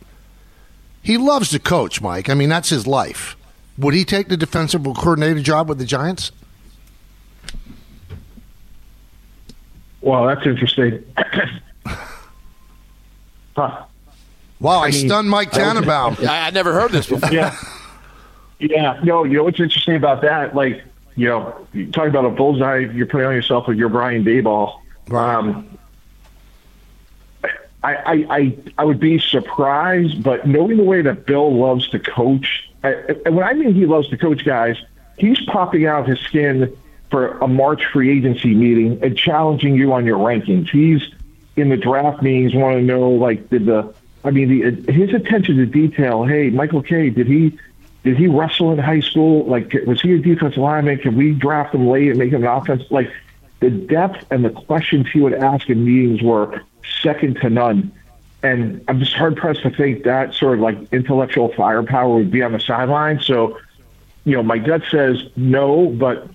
[1.01, 2.29] He loves to coach, Mike.
[2.29, 3.35] I mean, that's his life.
[3.79, 6.31] Would he take the defensive coordinator job with the Giants?
[10.01, 11.03] Well, that's interesting.
[13.55, 13.85] huh.
[14.63, 16.15] Wow, I, I mean, stunned Mike Tannenbaum.
[16.21, 17.31] I, I never heard this before.
[17.31, 17.55] yeah.
[18.59, 18.99] Yeah.
[19.03, 20.55] No, you know what's interesting about that?
[20.55, 20.83] Like,
[21.15, 24.79] you know, you talk about a bullseye you're putting on yourself with your Brian Daboll.
[25.11, 25.77] Um,
[27.83, 31.99] I, I, I, I would be surprised, but knowing the way that Bill loves to
[31.99, 34.77] coach, and when I mean he loves to coach guys,
[35.17, 36.75] he's popping out his skin
[37.11, 40.69] for a March free agency meeting and challenging you on your rankings.
[40.69, 41.01] He's
[41.57, 43.93] in the draft meetings, want to know like did the,
[44.23, 46.23] I mean the his attention to detail.
[46.23, 47.57] Hey, Michael Kay, did he
[48.03, 49.45] did he wrestle in high school?
[49.45, 50.99] Like was he a defensive lineman?
[50.99, 52.83] Can we draft him late and make him an offense?
[52.89, 53.11] Like
[53.59, 56.61] the depth and the questions he would ask in meetings were
[57.01, 57.91] second to none.
[58.41, 62.43] And I'm just hard pressed to think that sort of like intellectual firepower would be
[62.43, 63.21] on the sideline.
[63.21, 63.57] So,
[64.25, 66.27] you know, my gut says no, but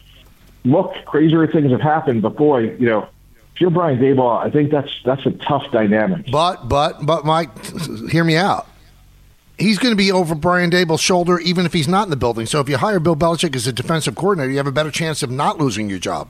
[0.64, 2.22] look, crazier things have happened.
[2.22, 3.08] But boy, you know,
[3.58, 6.30] if you're Brian Daboll, I think that's that's a tough dynamic.
[6.30, 7.50] But but but Mike,
[8.08, 8.68] hear me out.
[9.58, 12.46] He's going to be over Brian Daboll's shoulder even if he's not in the building.
[12.46, 15.24] So if you hire Bill Belichick as a defensive coordinator, you have a better chance
[15.24, 16.28] of not losing your job.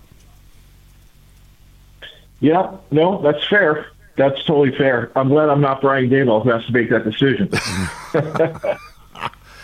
[2.41, 3.89] Yeah, no, that's fair.
[4.16, 5.12] That's totally fair.
[5.14, 7.51] I'm glad I'm not Brian Daboll who has to make that decision.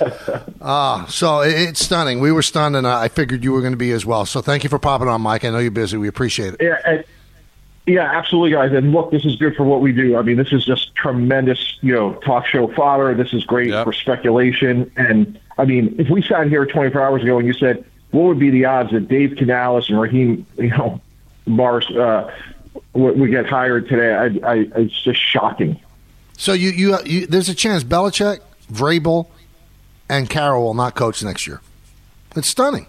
[0.61, 2.19] Ah, uh, so it's stunning.
[2.19, 4.27] We were stunned, and I figured you were going to be as well.
[4.27, 5.45] So thank you for popping on, Mike.
[5.45, 5.97] I know you're busy.
[5.97, 6.61] We appreciate it.
[6.61, 7.05] Yeah, and,
[7.87, 8.73] yeah, absolutely, guys.
[8.73, 10.17] And look, this is good for what we do.
[10.17, 13.15] I mean, this is just tremendous, you know, talk show fodder.
[13.15, 13.85] This is great yep.
[13.85, 14.91] for speculation.
[14.97, 18.39] And I mean, if we sat here 24 hours ago and you said, what would
[18.39, 21.01] be the odds that Dave Canales and Raheem, you know,
[21.47, 22.33] Morris uh,
[22.95, 24.15] we get hired today.
[24.15, 25.81] I, I, it's just shocking.
[26.37, 28.41] So you, you, you, there's a chance Belichick,
[28.73, 29.29] Vrabel,
[30.09, 31.61] and Carroll will not coach next year.
[32.37, 32.87] It's stunning.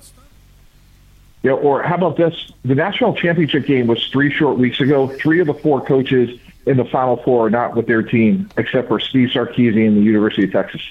[1.46, 2.52] Yeah, or how about this?
[2.64, 5.10] The national championship game was three short weeks ago.
[5.10, 8.88] Three of the four coaches in the Final Four are not with their team, except
[8.88, 10.82] for Steve Sarkisian and the University of Texas.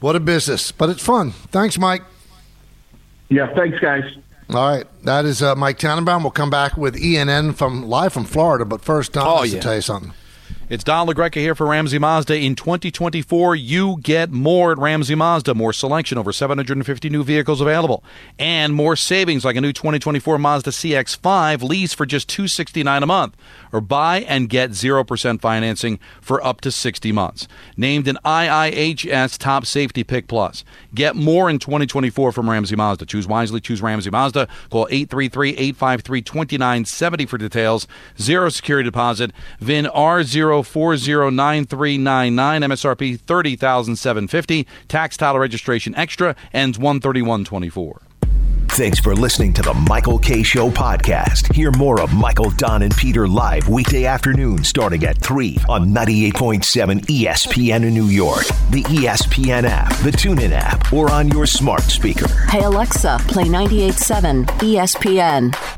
[0.00, 1.30] What a business, but it's fun.
[1.30, 2.02] Thanks, Mike.
[3.28, 4.02] Yeah, thanks, guys.
[4.50, 6.24] All right, that is uh, Mike Tannenbaum.
[6.24, 9.52] We'll come back with ENN from live from Florida, but first, Don, oh, yeah.
[9.52, 10.12] to tell you something.
[10.70, 12.36] It's Don LaGreca here for Ramsey Mazda.
[12.36, 15.54] In 2024, you get more at Ramsey Mazda.
[15.54, 18.04] More selection, over 750 new vehicles available,
[18.38, 23.34] and more savings like a new 2024 Mazda CX-5 lease for just 269 a month,
[23.72, 27.48] or buy and get 0% financing for up to 60 months.
[27.78, 30.64] Named an IIHS Top Safety Pick Plus.
[30.94, 33.06] Get more in 2024 from Ramsey Mazda.
[33.06, 33.62] Choose wisely.
[33.62, 34.46] Choose Ramsey Mazda.
[34.68, 37.86] Call 833-853-2970 for details.
[38.20, 39.32] Zero security deposit.
[39.60, 48.02] VIN R0 409399 MSRP 30750 Tax title registration extra ends 13124.
[48.78, 51.52] Thanks for listening to the Michael Kay Show podcast.
[51.52, 57.00] Hear more of Michael, Don, and Peter live weekday afternoon starting at 3 on 98.7
[57.06, 62.28] ESPN in New York, the ESPN app, the TuneIn app, or on your smart speaker.
[62.50, 65.77] Hey, Alexa, play 98.7 ESPN.